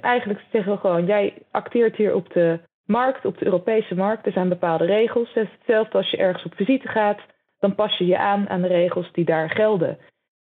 Eigenlijk 0.00 0.40
zeggen 0.50 0.72
we 0.72 0.78
gewoon, 0.78 1.06
jij 1.06 1.34
acteert 1.50 1.96
hier 1.96 2.14
op 2.14 2.32
de 2.32 2.60
markt, 2.86 3.24
op 3.24 3.38
de 3.38 3.44
Europese 3.44 3.94
markt. 3.94 4.26
Er 4.26 4.32
zijn 4.32 4.48
bepaalde 4.48 4.84
regels. 4.84 5.34
Hetzelfde 5.34 5.98
als 5.98 6.10
je 6.10 6.16
ergens 6.16 6.44
op 6.44 6.54
visite 6.54 6.88
gaat, 6.88 7.20
dan 7.58 7.74
pas 7.74 7.98
je 7.98 8.06
je 8.06 8.18
aan 8.18 8.48
aan 8.48 8.62
de 8.62 8.68
regels 8.68 9.12
die 9.12 9.24
daar 9.24 9.50
gelden. 9.50 9.98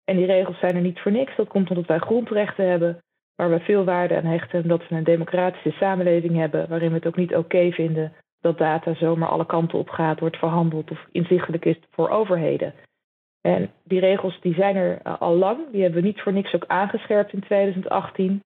En 0.05 0.17
die 0.17 0.25
regels 0.25 0.59
zijn 0.59 0.75
er 0.75 0.81
niet 0.81 0.99
voor 0.99 1.11
niks. 1.11 1.35
Dat 1.35 1.47
komt 1.47 1.69
omdat 1.69 1.85
wij 1.85 1.99
grondrechten 1.99 2.69
hebben, 2.69 3.03
waar 3.35 3.49
we 3.49 3.59
veel 3.59 3.83
waarde 3.83 4.15
aan 4.15 4.25
hechten. 4.25 4.61
Omdat 4.61 4.87
we 4.87 4.95
een 4.95 5.03
democratische 5.03 5.71
samenleving 5.71 6.35
hebben, 6.35 6.69
waarin 6.69 6.89
we 6.89 6.95
het 6.95 7.07
ook 7.07 7.17
niet 7.17 7.35
oké 7.35 7.71
vinden 7.71 8.13
dat 8.41 8.57
data 8.57 8.93
zomaar 8.93 9.29
alle 9.29 9.45
kanten 9.45 9.79
op 9.79 9.89
gaat, 9.89 10.19
wordt 10.19 10.37
verhandeld 10.37 10.91
of 10.91 11.05
inzichtelijk 11.11 11.65
is 11.65 11.79
voor 11.91 12.09
overheden. 12.09 12.73
En 13.41 13.71
die 13.83 13.99
regels 13.99 14.41
die 14.41 14.53
zijn 14.53 14.75
er 14.75 14.99
uh, 15.07 15.21
al 15.21 15.35
lang. 15.35 15.71
Die 15.71 15.81
hebben 15.81 16.01
we 16.01 16.07
niet 16.07 16.21
voor 16.21 16.33
niks 16.33 16.55
ook 16.55 16.65
aangescherpt 16.67 17.33
in 17.33 17.39
2018. 17.39 18.43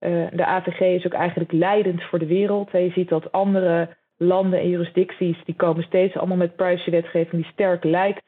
Uh, 0.00 0.26
de 0.32 0.44
AVG 0.44 0.80
is 0.80 1.06
ook 1.06 1.12
eigenlijk 1.12 1.52
leidend 1.52 2.02
voor 2.02 2.18
de 2.18 2.26
wereld. 2.26 2.70
Je 2.70 2.90
ziet 2.94 3.08
dat 3.08 3.32
andere 3.32 3.96
landen 4.16 4.58
en 4.60 4.68
jurisdicties 4.68 5.44
die 5.44 5.54
komen 5.54 5.82
steeds 5.82 6.16
allemaal 6.16 6.36
met 6.36 6.56
privacywetgeving 6.56 7.42
die 7.42 7.52
sterk 7.52 7.84
lijkt 7.84 8.22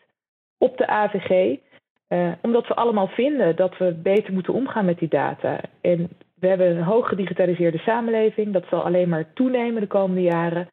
op 0.58 0.76
de 0.76 0.86
AVG. 0.86 1.58
Uh, 2.08 2.32
omdat 2.42 2.66
we 2.66 2.74
allemaal 2.74 3.08
vinden 3.08 3.56
dat 3.56 3.76
we 3.78 3.92
beter 3.92 4.32
moeten 4.32 4.54
omgaan 4.54 4.84
met 4.84 4.98
die 4.98 5.08
data. 5.08 5.60
En 5.80 6.08
we 6.34 6.46
hebben 6.46 6.76
een 6.76 6.82
hoog 6.82 7.08
gedigitaliseerde 7.08 7.78
samenleving. 7.78 8.52
Dat 8.52 8.66
zal 8.70 8.82
alleen 8.82 9.08
maar 9.08 9.32
toenemen 9.32 9.80
de 9.80 9.86
komende 9.86 10.22
jaren. 10.22 10.68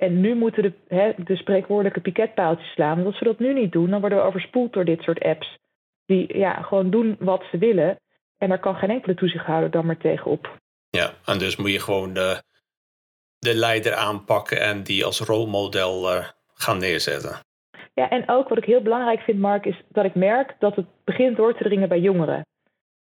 En 0.00 0.20
nu 0.20 0.34
moeten 0.34 0.62
de, 0.62 0.72
hè, 0.88 1.12
de 1.16 1.36
spreekwoordelijke 1.36 2.00
piketpaaltjes 2.00 2.72
slaan. 2.72 2.94
Want 2.94 3.06
als 3.06 3.18
we 3.18 3.24
dat 3.24 3.38
nu 3.38 3.52
niet 3.52 3.72
doen, 3.72 3.90
dan 3.90 4.00
worden 4.00 4.18
we 4.18 4.24
overspoeld 4.24 4.72
door 4.72 4.84
dit 4.84 5.02
soort 5.02 5.22
apps. 5.22 5.58
Die 6.06 6.38
ja, 6.38 6.62
gewoon 6.62 6.90
doen 6.90 7.16
wat 7.18 7.44
ze 7.50 7.58
willen. 7.58 8.00
En 8.38 8.48
daar 8.48 8.60
kan 8.60 8.74
geen 8.74 8.90
enkele 8.90 9.14
toezichthouder 9.14 9.70
dan 9.70 9.86
maar 9.86 9.96
tegenop. 9.96 10.58
Ja, 10.90 11.10
en 11.24 11.38
dus 11.38 11.56
moet 11.56 11.72
je 11.72 11.80
gewoon 11.80 12.12
de, 12.12 12.42
de 13.38 13.54
leider 13.54 13.94
aanpakken 13.94 14.60
en 14.60 14.82
die 14.82 15.04
als 15.04 15.20
rolmodel 15.20 16.12
uh, 16.12 16.28
gaan 16.54 16.78
neerzetten. 16.78 17.38
Ja, 17.94 18.10
en 18.10 18.28
ook 18.28 18.48
wat 18.48 18.58
ik 18.58 18.64
heel 18.64 18.82
belangrijk 18.82 19.20
vind, 19.20 19.38
Mark, 19.38 19.66
is 19.66 19.82
dat 19.88 20.04
ik 20.04 20.14
merk 20.14 20.56
dat 20.58 20.76
het 20.76 20.86
begint 21.04 21.36
door 21.36 21.56
te 21.56 21.64
dringen 21.64 21.88
bij 21.88 22.00
jongeren. 22.00 22.46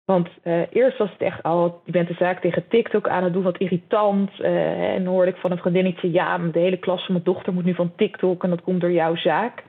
Want 0.05 0.29
uh, 0.43 0.61
eerst 0.69 0.97
was 0.97 1.11
het 1.11 1.21
echt 1.21 1.43
al, 1.43 1.65
oh, 1.65 1.85
je 1.85 1.91
bent 1.91 2.07
de 2.07 2.13
zaak 2.13 2.41
tegen 2.41 2.67
TikTok 2.67 3.07
aan 3.07 3.23
het 3.23 3.33
doen, 3.33 3.43
wat 3.43 3.57
irritant. 3.57 4.39
Uh, 4.39 4.93
en 4.93 5.03
dan 5.03 5.13
hoorde 5.13 5.31
ik 5.31 5.37
van 5.37 5.51
een 5.51 5.57
vriendinnetje, 5.57 6.11
ja, 6.11 6.37
de 6.37 6.59
hele 6.59 6.77
klas 6.77 7.05
van 7.05 7.13
mijn 7.13 7.25
dochter 7.25 7.53
moet 7.53 7.63
nu 7.63 7.73
van 7.73 7.95
TikTok 7.95 8.43
en 8.43 8.49
dat 8.49 8.61
komt 8.61 8.81
door 8.81 8.91
jouw 8.91 9.15
zaak. 9.15 9.63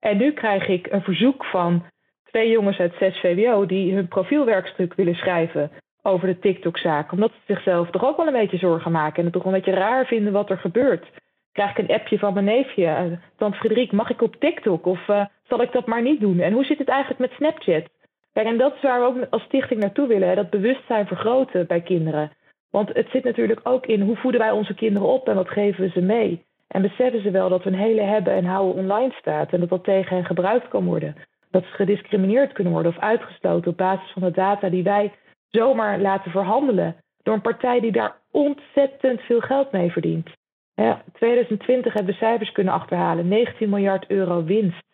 En 0.00 0.16
nu 0.16 0.32
krijg 0.32 0.68
ik 0.68 0.92
een 0.92 1.02
verzoek 1.02 1.44
van 1.44 1.84
twee 2.24 2.50
jongens 2.50 2.78
uit 2.78 2.94
6 2.98 3.20
VWO 3.20 3.66
die 3.66 3.94
hun 3.94 4.08
profielwerkstuk 4.08 4.94
willen 4.94 5.14
schrijven 5.14 5.70
over 6.02 6.26
de 6.26 6.38
TikTok-zaak. 6.38 7.12
Omdat 7.12 7.30
ze 7.30 7.54
zichzelf 7.54 7.90
toch 7.90 8.04
ook 8.04 8.16
wel 8.16 8.26
een 8.26 8.32
beetje 8.32 8.58
zorgen 8.58 8.92
maken 8.92 9.18
en 9.18 9.24
het 9.24 9.32
toch 9.32 9.44
een 9.44 9.52
beetje 9.52 9.72
raar 9.74 10.06
vinden 10.06 10.32
wat 10.32 10.50
er 10.50 10.58
gebeurt. 10.58 11.06
Krijg 11.52 11.70
ik 11.70 11.78
een 11.78 11.94
appje 11.94 12.18
van 12.18 12.34
mijn 12.34 12.44
neefje, 12.44 12.82
uh, 12.82 13.18
tante 13.36 13.58
Frederik, 13.58 13.92
mag 13.92 14.10
ik 14.10 14.22
op 14.22 14.36
TikTok 14.36 14.86
of 14.86 15.04
zal 15.48 15.62
ik 15.62 15.72
dat 15.72 15.86
maar 15.86 16.02
niet 16.02 16.20
doen? 16.20 16.40
En 16.40 16.52
hoe 16.52 16.64
zit 16.64 16.78
het 16.78 16.88
eigenlijk 16.88 17.20
met 17.20 17.30
Snapchat? 17.32 17.88
Kijk, 18.34 18.46
en 18.46 18.58
dat 18.58 18.74
is 18.74 18.80
waar 18.80 19.00
we 19.00 19.06
ook 19.06 19.26
als 19.30 19.42
stichting 19.42 19.80
naartoe 19.80 20.06
willen, 20.06 20.36
dat 20.36 20.50
bewustzijn 20.50 21.06
vergroten 21.06 21.66
bij 21.66 21.80
kinderen. 21.80 22.30
Want 22.70 22.88
het 22.92 23.08
zit 23.10 23.24
natuurlijk 23.24 23.60
ook 23.62 23.86
in 23.86 24.00
hoe 24.00 24.16
voeden 24.16 24.40
wij 24.40 24.50
onze 24.50 24.74
kinderen 24.74 25.08
op 25.08 25.28
en 25.28 25.34
wat 25.34 25.48
geven 25.48 25.84
we 25.84 25.90
ze 25.90 26.00
mee. 26.00 26.44
En 26.68 26.82
beseffen 26.82 27.22
ze 27.22 27.30
wel 27.30 27.48
dat 27.48 27.62
we 27.62 27.70
een 27.70 27.78
hele 27.78 28.02
hebben 28.02 28.32
en 28.32 28.44
houden 28.44 28.82
online 28.82 29.12
staat 29.12 29.52
en 29.52 29.60
dat 29.60 29.68
dat 29.68 29.84
tegen 29.84 30.16
hen 30.16 30.24
gebruikt 30.24 30.68
kan 30.68 30.84
worden. 30.84 31.16
Dat 31.50 31.64
ze 31.64 31.70
gediscrimineerd 31.70 32.52
kunnen 32.52 32.72
worden 32.72 32.92
of 32.92 32.98
uitgesloten 32.98 33.70
op 33.70 33.76
basis 33.76 34.10
van 34.12 34.22
de 34.22 34.30
data 34.30 34.68
die 34.68 34.82
wij 34.82 35.12
zomaar 35.50 36.00
laten 36.00 36.30
verhandelen 36.30 36.96
door 37.22 37.34
een 37.34 37.40
partij 37.40 37.80
die 37.80 37.92
daar 37.92 38.16
ontzettend 38.30 39.20
veel 39.20 39.40
geld 39.40 39.72
mee 39.72 39.92
verdient. 39.92 40.30
Ja, 40.74 41.02
2020 41.12 41.92
hebben 41.92 42.12
we 42.12 42.18
cijfers 42.18 42.52
kunnen 42.52 42.72
achterhalen, 42.72 43.28
19 43.28 43.68
miljard 43.68 44.06
euro 44.08 44.44
winst. 44.44 44.84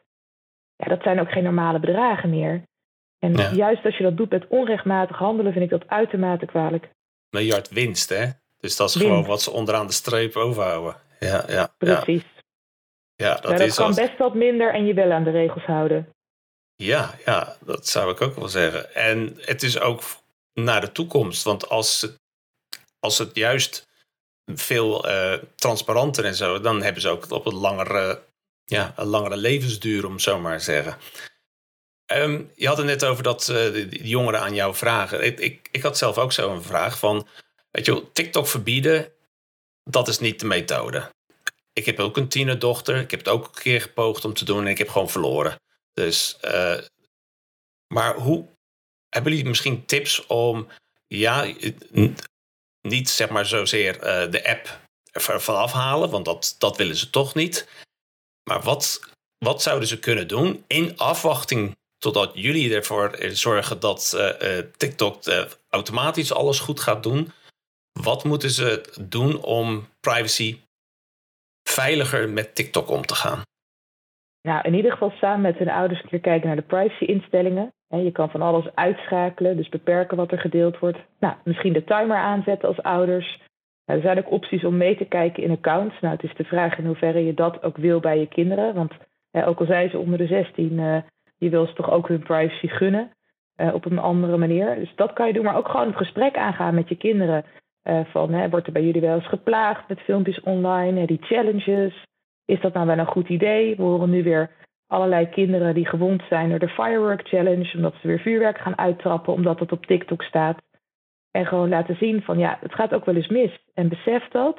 Ja, 0.76 0.88
dat 0.88 1.02
zijn 1.02 1.20
ook 1.20 1.32
geen 1.32 1.44
normale 1.44 1.80
bedragen 1.80 2.30
meer. 2.30 2.62
En 3.20 3.32
ja. 3.36 3.52
juist 3.52 3.84
als 3.84 3.96
je 3.96 4.02
dat 4.02 4.16
doet 4.16 4.30
met 4.30 4.46
onrechtmatig 4.48 5.16
handelen, 5.16 5.52
vind 5.52 5.64
ik 5.64 5.70
dat 5.70 5.88
uitermate 5.88 6.46
kwalijk. 6.46 6.88
Miljard 7.30 7.68
winst, 7.68 8.08
hè? 8.08 8.26
Dus 8.60 8.76
dat 8.76 8.88
is 8.88 8.94
winst. 8.94 9.08
gewoon 9.08 9.26
wat 9.26 9.42
ze 9.42 9.50
onderaan 9.50 9.86
de 9.86 9.92
streep 9.92 10.36
overhouden. 10.36 10.96
Ja, 11.18 11.44
ja, 11.48 11.74
Precies. 11.78 12.24
Ja, 13.14 13.26
ja 13.26 13.34
dat, 13.34 13.42
ja, 13.42 13.56
dat 13.56 13.60
is 13.60 13.74
kan 13.74 13.86
als... 13.86 13.96
best 13.96 14.18
wat 14.18 14.34
minder 14.34 14.74
en 14.74 14.86
je 14.86 14.94
wel 14.94 15.12
aan 15.12 15.24
de 15.24 15.30
regels 15.30 15.64
houden. 15.64 16.08
Ja, 16.76 17.14
ja, 17.24 17.56
dat 17.64 17.86
zou 17.86 18.10
ik 18.10 18.20
ook 18.20 18.34
wel 18.34 18.48
zeggen. 18.48 18.94
En 18.94 19.38
het 19.40 19.62
is 19.62 19.80
ook 19.80 20.02
naar 20.54 20.80
de 20.80 20.92
toekomst. 20.92 21.42
Want 21.42 21.68
als 21.68 22.00
het, 22.00 22.20
als 22.98 23.18
het 23.18 23.36
juist 23.36 23.88
veel 24.46 25.08
uh, 25.08 25.34
transparanter 25.54 26.24
en 26.24 26.34
zo, 26.34 26.60
dan 26.60 26.82
hebben 26.82 27.02
ze 27.02 27.08
ook 27.08 27.30
op 27.30 27.46
een 27.46 27.54
langere, 27.54 28.22
ja, 28.64 28.92
een 28.96 29.06
langere 29.06 29.36
levensduur, 29.36 30.06
om 30.06 30.18
zo 30.18 30.38
maar 30.38 30.58
te 30.58 30.64
zeggen. 30.64 30.96
Um, 32.12 32.50
je 32.54 32.66
had 32.66 32.76
het 32.76 32.86
net 32.86 33.04
over 33.04 33.22
dat 33.22 33.40
uh, 33.40 33.56
de, 33.56 33.88
jongeren 34.02 34.40
aan 34.40 34.54
jou 34.54 34.74
vragen. 34.74 35.24
Ik, 35.24 35.68
ik, 35.70 35.82
had 35.82 35.98
zelf 35.98 36.18
ook 36.18 36.32
zo 36.32 36.54
een 36.54 36.62
vraag 36.62 36.98
van, 36.98 37.28
weet 37.70 37.86
je, 37.86 38.12
TikTok 38.12 38.46
verbieden, 38.46 39.12
dat 39.84 40.08
is 40.08 40.18
niet 40.18 40.40
de 40.40 40.46
methode. 40.46 41.10
Ik 41.72 41.86
heb 41.86 41.98
ook 41.98 42.16
een 42.16 42.28
tienerdochter, 42.28 42.96
ik 42.96 43.10
heb 43.10 43.20
het 43.20 43.28
ook 43.28 43.44
een 43.44 43.62
keer 43.62 43.80
gepoogd 43.80 44.24
om 44.24 44.34
te 44.34 44.44
doen 44.44 44.60
en 44.60 44.66
ik 44.66 44.78
heb 44.78 44.88
gewoon 44.88 45.10
verloren. 45.10 45.60
Dus, 45.92 46.38
uh, 46.44 46.78
maar 47.86 48.14
hoe, 48.14 48.48
hebben 49.08 49.32
jullie 49.32 49.48
misschien 49.48 49.86
tips 49.86 50.26
om, 50.26 50.68
ja, 51.06 51.54
niet 52.82 53.08
zeg 53.08 53.28
maar 53.28 53.46
zozeer 53.46 53.94
uh, 53.96 54.30
de 54.30 54.48
app 54.48 54.80
ervan 55.12 55.56
afhalen, 55.56 56.10
want 56.10 56.24
dat, 56.24 56.54
dat 56.58 56.76
willen 56.76 56.96
ze 56.96 57.10
toch 57.10 57.34
niet. 57.34 57.68
Maar 58.42 58.62
wat, 58.62 59.00
wat 59.38 59.62
zouden 59.62 59.88
ze 59.88 59.98
kunnen 59.98 60.28
doen 60.28 60.64
in 60.66 60.98
afwachting 60.98 61.78
totdat 62.00 62.30
jullie 62.34 62.74
ervoor 62.74 63.16
zorgen 63.18 63.80
dat 63.80 64.12
uh, 64.16 64.22
uh, 64.22 64.64
TikTok 64.76 65.26
uh, 65.26 65.44
automatisch 65.70 66.34
alles 66.34 66.60
goed 66.60 66.80
gaat 66.80 67.02
doen. 67.02 67.28
Wat 67.92 68.24
moeten 68.24 68.50
ze 68.50 68.82
doen 69.00 69.42
om 69.42 69.86
privacy 70.00 70.58
veiliger 71.62 72.28
met 72.28 72.54
TikTok 72.54 72.90
om 72.90 73.02
te 73.02 73.14
gaan? 73.14 73.42
Nou, 74.42 74.60
in 74.62 74.74
ieder 74.74 74.92
geval 74.92 75.10
samen 75.10 75.40
met 75.40 75.58
hun 75.58 75.70
ouders 75.70 76.02
een 76.02 76.08
keer 76.08 76.20
kijken 76.20 76.46
naar 76.46 76.56
de 76.56 76.62
privacy-instellingen. 76.62 77.72
Je 77.88 78.12
kan 78.12 78.30
van 78.30 78.42
alles 78.42 78.74
uitschakelen, 78.74 79.56
dus 79.56 79.68
beperken 79.68 80.16
wat 80.16 80.32
er 80.32 80.38
gedeeld 80.38 80.78
wordt. 80.78 80.98
Nou, 81.18 81.34
misschien 81.44 81.72
de 81.72 81.84
timer 81.84 82.16
aanzetten 82.16 82.68
als 82.68 82.82
ouders. 82.82 83.40
er 83.84 84.00
zijn 84.00 84.18
ook 84.18 84.30
opties 84.30 84.64
om 84.64 84.76
mee 84.76 84.96
te 84.96 85.04
kijken 85.04 85.42
in 85.42 85.50
accounts. 85.50 86.00
Nou, 86.00 86.14
het 86.14 86.24
is 86.24 86.36
de 86.36 86.44
vraag 86.44 86.78
in 86.78 86.86
hoeverre 86.86 87.24
je 87.24 87.34
dat 87.34 87.62
ook 87.62 87.76
wil 87.76 88.00
bij 88.00 88.18
je 88.18 88.26
kinderen. 88.26 88.74
Want 88.74 88.92
ook 89.32 89.60
al 89.60 89.66
zijn 89.66 89.90
ze 89.90 89.98
onder 89.98 90.18
de 90.18 90.26
16, 90.26 90.72
uh, 90.72 90.96
je 91.40 91.50
wil 91.50 91.66
ze 91.66 91.72
toch 91.72 91.90
ook 91.90 92.08
hun 92.08 92.22
privacy 92.22 92.68
gunnen. 92.68 93.10
Uh, 93.56 93.74
op 93.74 93.84
een 93.84 93.98
andere 93.98 94.36
manier. 94.36 94.74
Dus 94.74 94.92
dat 94.94 95.12
kan 95.12 95.26
je 95.26 95.32
doen, 95.32 95.44
maar 95.44 95.56
ook 95.56 95.68
gewoon 95.68 95.86
het 95.86 95.96
gesprek 95.96 96.36
aangaan 96.36 96.74
met 96.74 96.88
je 96.88 96.96
kinderen. 96.96 97.44
Uh, 97.84 98.00
van, 98.04 98.32
hè, 98.32 98.48
wordt 98.48 98.66
er 98.66 98.72
bij 98.72 98.84
jullie 98.84 99.00
wel 99.00 99.14
eens 99.14 99.28
geplaagd 99.28 99.88
met 99.88 100.00
filmpjes 100.00 100.40
online? 100.40 101.06
die 101.06 101.18
challenges, 101.20 102.04
is 102.44 102.60
dat 102.60 102.72
nou 102.72 102.86
wel 102.86 102.98
een 102.98 103.06
goed 103.06 103.28
idee? 103.28 103.76
We 103.76 103.82
horen 103.82 104.10
nu 104.10 104.22
weer 104.22 104.50
allerlei 104.86 105.28
kinderen 105.28 105.74
die 105.74 105.86
gewond 105.86 106.22
zijn 106.28 106.48
door 106.48 106.58
de 106.58 106.68
Firework 106.68 107.28
Challenge, 107.28 107.76
omdat 107.76 107.94
ze 108.00 108.06
weer 108.06 108.20
vuurwerk 108.20 108.58
gaan 108.58 108.78
uittrappen, 108.78 109.32
omdat 109.32 109.58
het 109.58 109.72
op 109.72 109.86
TikTok 109.86 110.22
staat. 110.22 110.58
En 111.30 111.46
gewoon 111.46 111.68
laten 111.68 111.96
zien 111.96 112.22
van 112.22 112.38
ja, 112.38 112.58
het 112.60 112.74
gaat 112.74 112.94
ook 112.94 113.04
wel 113.04 113.14
eens 113.14 113.28
mis. 113.28 113.58
En 113.74 113.88
besef 113.88 114.28
dat. 114.28 114.58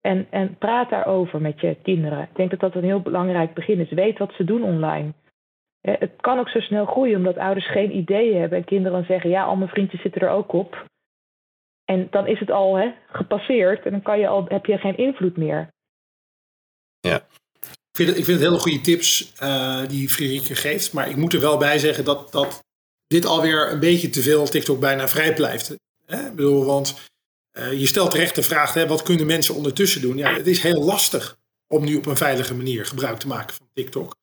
En, 0.00 0.26
en 0.30 0.56
praat 0.58 0.90
daarover 0.90 1.40
met 1.40 1.60
je 1.60 1.76
kinderen. 1.82 2.22
Ik 2.22 2.36
denk 2.36 2.50
dat 2.50 2.60
dat 2.60 2.74
een 2.74 2.84
heel 2.84 3.00
belangrijk 3.00 3.54
begin 3.54 3.80
is. 3.80 3.90
Weet 3.90 4.18
wat 4.18 4.32
ze 4.32 4.44
doen 4.44 4.62
online. 4.62 5.12
Het 5.90 6.12
kan 6.20 6.38
ook 6.38 6.48
zo 6.48 6.60
snel 6.60 6.86
groeien 6.86 7.16
omdat 7.16 7.36
ouders 7.36 7.70
geen 7.70 7.96
ideeën 7.96 8.40
hebben 8.40 8.58
en 8.58 8.64
kinderen 8.64 8.98
dan 8.98 9.06
zeggen: 9.06 9.30
ja, 9.30 9.44
al 9.44 9.56
mijn 9.56 9.70
vriendjes 9.70 10.00
zitten 10.00 10.20
er 10.20 10.28
ook 10.28 10.52
op. 10.52 10.86
En 11.84 12.06
dan 12.10 12.26
is 12.26 12.40
het 12.40 12.50
al 12.50 12.76
hè, 12.76 12.92
gepasseerd 13.12 13.84
en 13.84 13.90
dan 13.90 14.02
kan 14.02 14.18
je 14.18 14.28
al, 14.28 14.44
heb 14.48 14.66
je 14.66 14.78
geen 14.78 14.96
invloed 14.96 15.36
meer. 15.36 15.68
Ja. 17.00 17.16
Ik 17.60 18.02
vind, 18.02 18.08
het, 18.08 18.18
ik 18.18 18.24
vind 18.24 18.38
het 18.38 18.48
hele 18.48 18.60
goede 18.60 18.80
tips 18.80 19.32
uh, 19.42 19.86
die 19.88 20.08
Friederike 20.08 20.54
geeft. 20.54 20.92
Maar 20.92 21.08
ik 21.08 21.16
moet 21.16 21.32
er 21.32 21.40
wel 21.40 21.58
bij 21.58 21.78
zeggen 21.78 22.04
dat, 22.04 22.32
dat 22.32 22.64
dit 23.06 23.26
alweer 23.26 23.72
een 23.72 23.80
beetje 23.80 24.08
te 24.08 24.22
veel 24.22 24.46
TikTok 24.46 24.80
bijna 24.80 25.08
vrij 25.08 25.34
blijft. 25.34 25.76
Hè? 26.06 26.26
Ik 26.26 26.34
bedoel, 26.36 26.64
want 26.64 27.08
uh, 27.58 27.80
je 27.80 27.86
stelt 27.86 28.10
terecht 28.10 28.34
de 28.34 28.42
vraag, 28.42 28.74
hè, 28.74 28.86
wat 28.86 29.02
kunnen 29.02 29.26
mensen 29.26 29.54
ondertussen 29.54 30.00
doen? 30.00 30.16
Ja, 30.16 30.34
het 30.34 30.46
is 30.46 30.62
heel 30.62 30.84
lastig 30.84 31.36
om 31.66 31.84
nu 31.84 31.96
op 31.96 32.06
een 32.06 32.16
veilige 32.16 32.54
manier 32.54 32.86
gebruik 32.86 33.18
te 33.18 33.26
maken 33.26 33.54
van 33.54 33.68
TikTok. 33.72 34.16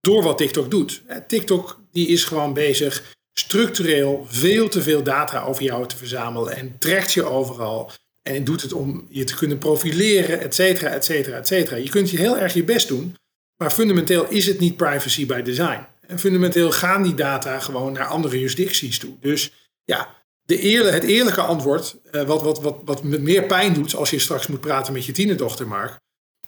Door 0.00 0.22
wat 0.22 0.38
TikTok 0.38 0.70
doet. 0.70 1.02
TikTok 1.28 1.80
die 1.92 2.08
is 2.08 2.24
gewoon 2.24 2.52
bezig 2.52 3.14
structureel 3.32 4.26
veel 4.28 4.68
te 4.68 4.82
veel 4.82 5.02
data 5.02 5.44
over 5.44 5.62
jou 5.62 5.86
te 5.86 5.96
verzamelen 5.96 6.56
en 6.56 6.78
trekt 6.78 7.12
je 7.12 7.24
overal. 7.24 7.90
En 8.22 8.44
doet 8.44 8.62
het 8.62 8.72
om 8.72 9.06
je 9.10 9.24
te 9.24 9.34
kunnen 9.34 9.58
profileren, 9.58 10.40
et 10.40 10.54
cetera, 10.54 10.90
et 10.90 11.04
cetera, 11.04 11.36
et 11.36 11.46
cetera. 11.46 11.76
Je 11.76 11.88
kunt 11.88 12.10
je 12.10 12.16
heel 12.16 12.38
erg 12.38 12.54
je 12.54 12.64
best 12.64 12.88
doen, 12.88 13.14
maar 13.56 13.70
fundamenteel 13.70 14.26
is 14.28 14.46
het 14.46 14.58
niet 14.58 14.76
privacy 14.76 15.26
by 15.26 15.42
design. 15.42 15.86
En 16.06 16.18
fundamenteel 16.18 16.72
gaan 16.72 17.02
die 17.02 17.14
data 17.14 17.60
gewoon 17.60 17.92
naar 17.92 18.06
andere 18.06 18.36
jurisdicties 18.36 18.98
toe. 18.98 19.16
Dus 19.20 19.52
ja, 19.84 20.14
de 20.42 20.58
eerle, 20.58 20.90
het 20.90 21.04
eerlijke 21.04 21.40
antwoord, 21.40 21.96
uh, 22.12 22.22
wat, 22.22 22.42
wat, 22.42 22.60
wat, 22.60 22.80
wat 22.84 23.02
met 23.02 23.22
meer 23.22 23.44
pijn 23.44 23.72
doet 23.72 23.94
als 23.94 24.10
je 24.10 24.18
straks 24.18 24.46
moet 24.46 24.60
praten 24.60 24.92
met 24.92 25.04
je 25.04 25.12
tienerdochter, 25.12 25.66
Mark, 25.66 25.96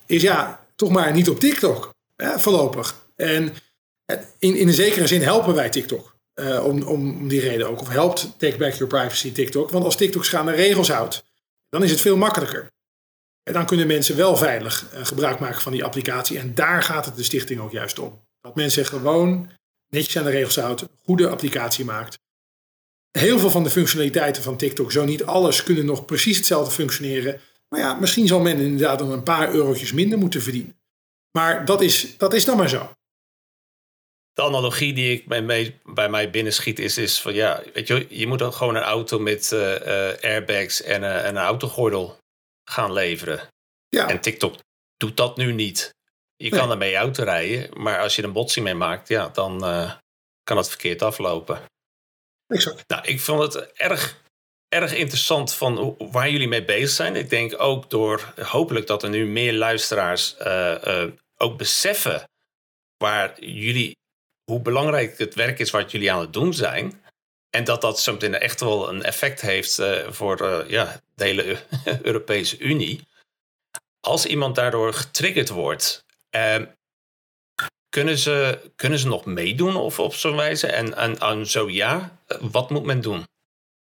is 0.06 0.22
ja, 0.22 0.66
toch 0.76 0.90
maar 0.90 1.12
niet 1.12 1.28
op 1.28 1.40
TikTok, 1.40 1.90
voorlopig. 2.16 3.06
En 3.22 3.54
in, 4.38 4.56
in 4.56 4.68
een 4.68 4.74
zekere 4.74 5.06
zin 5.06 5.22
helpen 5.22 5.54
wij 5.54 5.68
TikTok. 5.68 6.16
Uh, 6.34 6.64
om, 6.64 6.82
om 6.82 7.28
die 7.28 7.40
reden 7.40 7.68
ook. 7.68 7.80
Of 7.80 7.88
helpt 7.88 8.38
Take 8.38 8.56
Back 8.56 8.72
Your 8.72 8.86
Privacy 8.86 9.32
TikTok. 9.32 9.70
Want 9.70 9.84
als 9.84 9.96
TikTok 9.96 10.24
schaande 10.24 10.52
regels 10.52 10.88
houdt, 10.88 11.24
dan 11.68 11.82
is 11.82 11.90
het 11.90 12.00
veel 12.00 12.16
makkelijker. 12.16 12.72
En 13.42 13.52
dan 13.52 13.66
kunnen 13.66 13.86
mensen 13.86 14.16
wel 14.16 14.36
veilig 14.36 14.86
uh, 14.94 15.04
gebruik 15.04 15.38
maken 15.38 15.60
van 15.60 15.72
die 15.72 15.84
applicatie. 15.84 16.38
En 16.38 16.54
daar 16.54 16.82
gaat 16.82 17.04
het 17.04 17.16
de 17.16 17.22
stichting 17.22 17.60
ook 17.60 17.72
juist 17.72 17.98
om. 17.98 18.26
Dat 18.40 18.54
mensen 18.54 18.86
gewoon 18.86 19.50
netjes 19.88 20.18
aan 20.18 20.24
de 20.24 20.30
regels 20.30 20.56
houdt, 20.56 20.84
goede 21.04 21.28
applicatie 21.28 21.84
maakt. 21.84 22.18
Heel 23.10 23.38
veel 23.38 23.50
van 23.50 23.62
de 23.62 23.70
functionaliteiten 23.70 24.42
van 24.42 24.56
TikTok, 24.56 24.92
zo 24.92 25.04
niet 25.04 25.24
alles, 25.24 25.62
kunnen 25.62 25.84
nog 25.84 26.04
precies 26.04 26.36
hetzelfde 26.36 26.74
functioneren. 26.74 27.40
Maar 27.68 27.80
ja, 27.80 27.94
misschien 27.94 28.26
zal 28.26 28.40
men 28.40 28.58
inderdaad 28.58 28.98
dan 28.98 29.10
een 29.10 29.22
paar 29.22 29.52
eurotjes 29.52 29.92
minder 29.92 30.18
moeten 30.18 30.42
verdienen. 30.42 30.80
Maar 31.30 31.64
dat 31.64 31.82
is, 31.82 32.16
dat 32.16 32.34
is 32.34 32.44
dan 32.44 32.56
maar 32.56 32.68
zo 32.68 32.96
de 34.38 34.44
analogie 34.44 34.92
die 34.92 35.12
ik 35.12 35.26
bij 35.26 35.42
mij, 35.42 35.78
bij 35.84 36.08
mij 36.08 36.30
binnenschiet 36.30 36.78
is, 36.78 36.98
is 36.98 37.20
van 37.20 37.34
ja, 37.34 37.62
weet 37.72 37.86
je, 37.86 38.06
je 38.08 38.26
moet 38.26 38.38
dan 38.38 38.52
gewoon 38.52 38.74
een 38.74 38.82
auto 38.82 39.18
met 39.18 39.50
uh, 39.52 39.60
uh, 39.60 40.22
airbags 40.22 40.82
en, 40.82 41.02
uh, 41.02 41.24
en, 41.24 41.36
een 41.36 41.42
autogordel 41.42 42.18
gaan 42.64 42.92
leveren. 42.92 43.48
Ja. 43.88 44.08
En 44.08 44.20
TikTok 44.20 44.54
doet 44.96 45.16
dat 45.16 45.36
nu 45.36 45.52
niet. 45.52 45.94
Je 46.36 46.50
nee. 46.50 46.60
kan 46.60 46.70
ermee 46.70 46.96
auto 46.96 47.22
rijden, 47.24 47.82
maar 47.82 48.00
als 48.00 48.16
je 48.16 48.22
er 48.22 48.28
een 48.28 48.34
botsing 48.34 48.64
mee 48.64 48.74
maakt, 48.74 49.08
ja, 49.08 49.28
dan 49.28 49.58
kan 50.42 50.56
het 50.56 50.68
verkeerd 50.68 51.02
aflopen. 51.02 51.62
Exact. 52.46 52.88
Nou, 52.88 53.06
ik 53.06 53.20
vond 53.20 53.52
het 53.52 53.72
erg, 53.72 54.22
erg 54.68 54.94
interessant 54.94 55.54
van 55.54 55.96
waar 56.10 56.30
jullie 56.30 56.48
mee 56.48 56.64
bezig 56.64 56.90
zijn. 56.90 57.16
Ik 57.16 57.30
denk 57.30 57.60
ook 57.60 57.90
door 57.90 58.34
hopelijk 58.42 58.86
dat 58.86 59.02
er 59.02 59.10
nu 59.10 59.26
meer 59.26 59.52
luisteraars 59.52 60.36
ook 61.36 61.58
beseffen 61.58 62.28
waar 62.96 63.40
jullie 63.44 63.97
hoe 64.50 64.60
belangrijk 64.62 65.18
het 65.18 65.34
werk 65.34 65.58
is 65.58 65.70
wat 65.70 65.90
jullie 65.90 66.12
aan 66.12 66.20
het 66.20 66.32
doen 66.32 66.52
zijn. 66.52 66.92
En 67.50 67.64
dat 67.64 67.80
dat 67.80 68.00
zometeen 68.00 68.34
echt 68.34 68.60
wel 68.60 68.88
een 68.88 69.02
effect 69.02 69.40
heeft 69.40 69.78
uh, 69.78 69.86
voor 70.08 70.42
uh, 70.42 70.68
ja, 70.68 70.86
de 71.14 71.24
hele 71.24 71.56
Europese 72.10 72.58
Unie. 72.58 73.00
Als 74.00 74.26
iemand 74.26 74.54
daardoor 74.54 74.92
getriggerd 74.92 75.48
wordt, 75.48 76.04
uh, 76.36 76.66
kunnen, 77.88 78.18
ze, 78.18 78.58
kunnen 78.76 78.98
ze 78.98 79.08
nog 79.08 79.24
meedoen 79.24 79.76
of 79.76 79.98
op 79.98 80.12
zo'n 80.12 80.36
wijze? 80.36 80.66
En, 80.66 80.96
en, 80.96 81.18
en 81.18 81.46
zo 81.46 81.68
ja, 81.70 82.10
wat 82.40 82.70
moet 82.70 82.84
men 82.84 83.00
doen? 83.00 83.22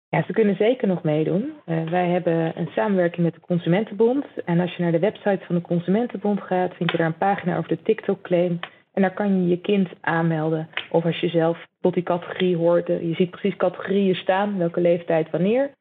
Ja, 0.10 0.24
ze 0.26 0.34
kunnen 0.34 0.56
zeker 0.56 0.88
nog 0.88 1.04
meedoen. 1.04 1.54
wij 1.66 2.08
hebben 2.08 2.58
een 2.58 2.70
samenwerking 2.76 3.26
met 3.26 3.34
de 3.34 3.40
Consumentenbond. 3.40 4.26
En 4.46 4.60
als 4.60 4.76
je 4.76 4.82
naar 4.82 4.92
de 4.92 5.00
website 5.00 5.46
van 5.46 5.56
de 5.56 5.62
Consumentenbond 5.62 6.42
gaat, 6.42 6.76
vind 6.76 6.92
je 6.92 6.98
daar 6.98 7.06
een 7.06 7.18
pagina 7.18 7.58
over 7.58 7.70
de 7.70 7.82
TikTok-claim. 7.82 8.60
En 8.94 9.02
daar 9.02 9.14
kan 9.14 9.42
je 9.42 9.48
je 9.48 9.62
kind 9.62 9.90
aanmelden. 10.02 10.70
Of 10.90 11.06
als 11.06 11.20
je 11.20 11.30
zelf 11.30 11.68
tot 11.82 11.94
die 11.94 12.04
categorie 12.04 12.58
hoort, 12.58 12.90
eh, 12.90 13.02
je 13.02 13.14
ziet 13.14 13.30
precies 13.30 13.56
categorieën 13.56 14.16
staan, 14.16 14.58
welke 14.58 14.82
leeftijd 14.82 15.30
wanneer. 15.30 15.72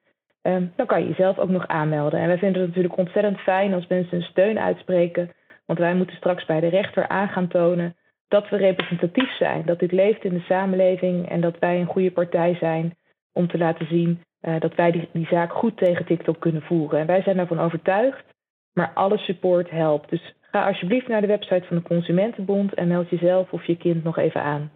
Ehm, 0.42 0.66
dan 0.76 0.86
kan 0.86 1.00
je 1.00 1.08
jezelf 1.08 1.38
ook 1.38 1.48
nog 1.48 1.66
aanmelden. 1.66 2.20
En 2.20 2.26
wij 2.26 2.38
vinden 2.38 2.60
het 2.60 2.68
natuurlijk 2.68 2.96
ontzettend 2.96 3.38
fijn 3.38 3.74
als 3.74 3.86
mensen 3.86 4.16
een 4.16 4.22
steun 4.22 4.58
uitspreken. 4.58 5.30
Want 5.66 5.78
wij 5.78 5.94
moeten 5.94 6.16
straks 6.16 6.44
bij 6.44 6.60
de 6.60 6.68
rechter 6.68 7.08
aan 7.08 7.28
gaan 7.28 7.48
tonen 7.48 7.96
dat 8.28 8.48
we 8.48 8.56
representatief 8.56 9.36
zijn. 9.36 9.62
Dat 9.66 9.78
dit 9.78 9.92
leeft 9.92 10.24
in 10.24 10.34
de 10.34 10.40
samenleving 10.40 11.28
en 11.28 11.40
dat 11.40 11.58
wij 11.58 11.80
een 11.80 11.86
goede 11.86 12.10
partij 12.10 12.54
zijn 12.54 12.96
om 13.32 13.48
te 13.48 13.58
laten 13.58 13.86
zien 13.86 14.22
uh, 14.42 14.60
dat 14.60 14.74
wij 14.74 14.90
die, 14.90 15.08
die 15.12 15.26
zaak 15.26 15.52
goed 15.52 15.76
tegen 15.76 16.04
TikTok 16.04 16.40
kunnen 16.40 16.62
voeren. 16.62 17.00
En 17.00 17.06
wij 17.06 17.22
zijn 17.22 17.36
daarvan 17.36 17.60
overtuigd, 17.60 18.24
maar 18.72 18.90
alle 18.94 19.18
support 19.18 19.70
helpt. 19.70 20.10
Dus 20.10 20.34
Ga 20.50 20.66
alsjeblieft 20.66 21.08
naar 21.08 21.20
de 21.20 21.26
website 21.26 21.64
van 21.66 21.76
de 21.76 21.82
Consumentenbond 21.82 22.74
en 22.74 22.88
meld 22.88 23.10
jezelf 23.10 23.52
of 23.52 23.66
je 23.66 23.76
kind 23.76 24.04
nog 24.04 24.18
even 24.18 24.42
aan. 24.42 24.72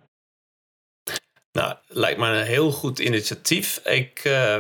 Nou, 1.53 1.77
lijkt 1.87 2.19
me 2.19 2.27
een 2.27 2.45
heel 2.45 2.71
goed 2.71 2.99
initiatief. 2.99 3.87
Ik, 3.87 4.25
uh, 4.25 4.59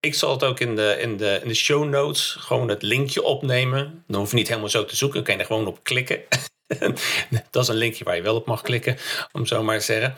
ik 0.00 0.14
zal 0.14 0.30
het 0.30 0.44
ook 0.44 0.60
in 0.60 0.76
de, 0.76 0.96
in, 1.00 1.16
de, 1.16 1.38
in 1.42 1.48
de 1.48 1.54
show 1.54 1.88
notes 1.88 2.32
gewoon 2.32 2.68
het 2.68 2.82
linkje 2.82 3.22
opnemen. 3.22 4.04
Dan 4.06 4.20
hoef 4.20 4.30
je 4.30 4.36
niet 4.36 4.48
helemaal 4.48 4.68
zo 4.68 4.84
te 4.84 4.96
zoeken, 4.96 5.16
dan 5.16 5.24
kan 5.24 5.34
je 5.34 5.40
er 5.40 5.46
gewoon 5.46 5.66
op 5.66 5.82
klikken. 5.82 6.22
dat 7.50 7.62
is 7.62 7.68
een 7.68 7.74
linkje 7.74 8.04
waar 8.04 8.16
je 8.16 8.22
wel 8.22 8.36
op 8.36 8.46
mag 8.46 8.62
klikken, 8.62 8.96
om 9.32 9.46
zo 9.46 9.62
maar 9.62 9.78
te 9.78 9.84
zeggen. 9.84 10.16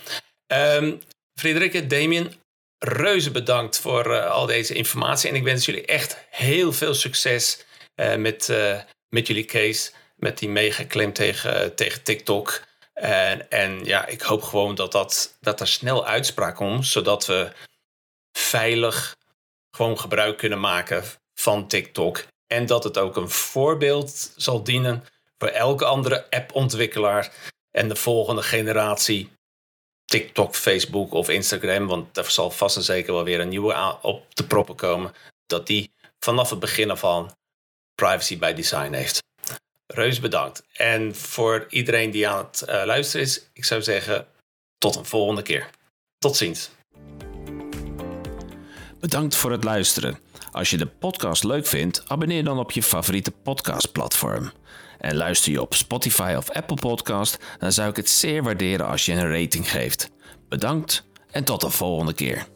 Um, 0.83 1.89
Damien, 1.89 2.33
reuze 2.79 3.31
bedankt 3.31 3.81
voor 3.81 4.07
uh, 4.07 4.31
al 4.31 4.47
deze 4.47 4.75
informatie. 4.75 5.29
En 5.29 5.37
ik 5.37 5.43
wens 5.43 5.67
jullie 5.67 5.87
echt 5.87 6.27
heel 6.31 6.73
veel 6.73 6.95
succes 6.95 7.67
uh, 7.97 8.17
met, 8.17 8.49
met 9.17 9.27
jullie 9.27 9.45
case, 9.45 9.91
met 10.17 10.39
die 10.39 10.49
megaclaim 10.49 11.13
tegen, 11.13 11.75
tegen 11.75 12.03
TikTok. 12.03 12.63
En, 12.95 13.51
en 13.51 13.85
ja, 13.85 14.07
ik 14.07 14.21
hoop 14.21 14.43
gewoon 14.43 14.75
dat, 14.75 14.93
dat, 14.93 15.37
dat 15.41 15.61
er 15.61 15.69
snel 15.69 16.07
uitspraak 16.07 16.55
komt, 16.55 16.87
zodat 16.87 17.27
we 17.27 17.53
veilig 18.33 19.17
gewoon 19.71 19.99
gebruik 19.99 20.39
kunnen 20.39 20.61
maken 20.61 21.05
van 21.35 21.69
TikTok. 21.69 22.25
En 22.47 22.67
dat 22.67 22.85
het 22.85 22.99
ook 22.99 23.17
een 23.17 23.31
voorbeeld 23.31 24.33
zal 24.37 24.63
dienen 24.63 25.05
voor 25.39 25.49
elke 25.49 25.85
andere 25.85 26.31
appontwikkelaar 26.31 27.33
en 27.71 27.89
de 27.89 27.97
volgende 27.97 28.43
generatie 28.43 29.31
TikTok, 30.05 30.55
Facebook 30.55 31.13
of 31.13 31.29
Instagram. 31.29 31.87
Want 31.87 32.17
er 32.17 32.31
zal 32.31 32.51
vast 32.51 32.77
en 32.77 32.83
zeker 32.83 33.13
wel 33.13 33.25
weer 33.25 33.41
een 33.41 33.49
nieuwe 33.49 33.99
op 34.03 34.35
te 34.35 34.47
proppen 34.47 34.75
komen. 34.75 35.13
Dat 35.47 35.67
die 35.67 35.91
vanaf 36.19 36.51
het 36.51 36.59
begin 36.59 36.91
aan 36.91 36.99
privacy 37.97 38.39
by 38.39 38.53
design 38.53 38.93
heeft. 38.93 39.23
Reus 39.87 40.21
bedankt. 40.21 40.63
En 40.73 41.15
voor 41.15 41.67
iedereen 41.71 42.11
die 42.11 42.29
aan 42.29 42.45
het 42.45 42.65
uh, 42.69 42.83
luisteren 42.85 43.27
is, 43.27 43.43
ik 43.53 43.65
zou 43.65 43.83
zeggen 43.83 44.27
tot 44.79 44.97
een 44.97 45.05
volgende 45.05 45.43
keer. 45.43 45.71
Tot 46.19 46.37
ziens. 46.37 46.71
Bedankt 49.01 49.35
voor 49.35 49.51
het 49.51 49.65
luisteren. 49.65 50.19
Als 50.53 50.71
je 50.71 50.77
de 50.77 50.87
podcast 50.87 51.45
leuk 51.45 51.67
vindt, 51.67 52.03
abonneer 52.07 52.45
dan 52.45 52.59
op 52.59 52.71
je 52.71 52.83
favoriete 52.83 53.31
podcastplatform. 53.31 54.53
En 54.99 55.17
luister 55.17 55.53
je 55.53 55.61
op 55.61 55.75
Spotify 55.75 56.35
of 56.37 56.51
Apple 56.51 56.77
Podcast, 56.77 57.39
dan 57.59 57.73
zou 57.73 57.91
ik 57.91 57.97
het 57.97 58.11
zeer 58.11 58.43
waarderen 58.43 58.87
als 58.87 59.05
je 59.05 59.13
een 59.13 59.41
rating 59.41 59.71
geeft. 59.71 60.11
Bedankt 60.49 61.05
en 61.31 61.45
tot 61.45 61.61
de 61.61 61.71
volgende 61.71 62.13
keer. 62.13 62.47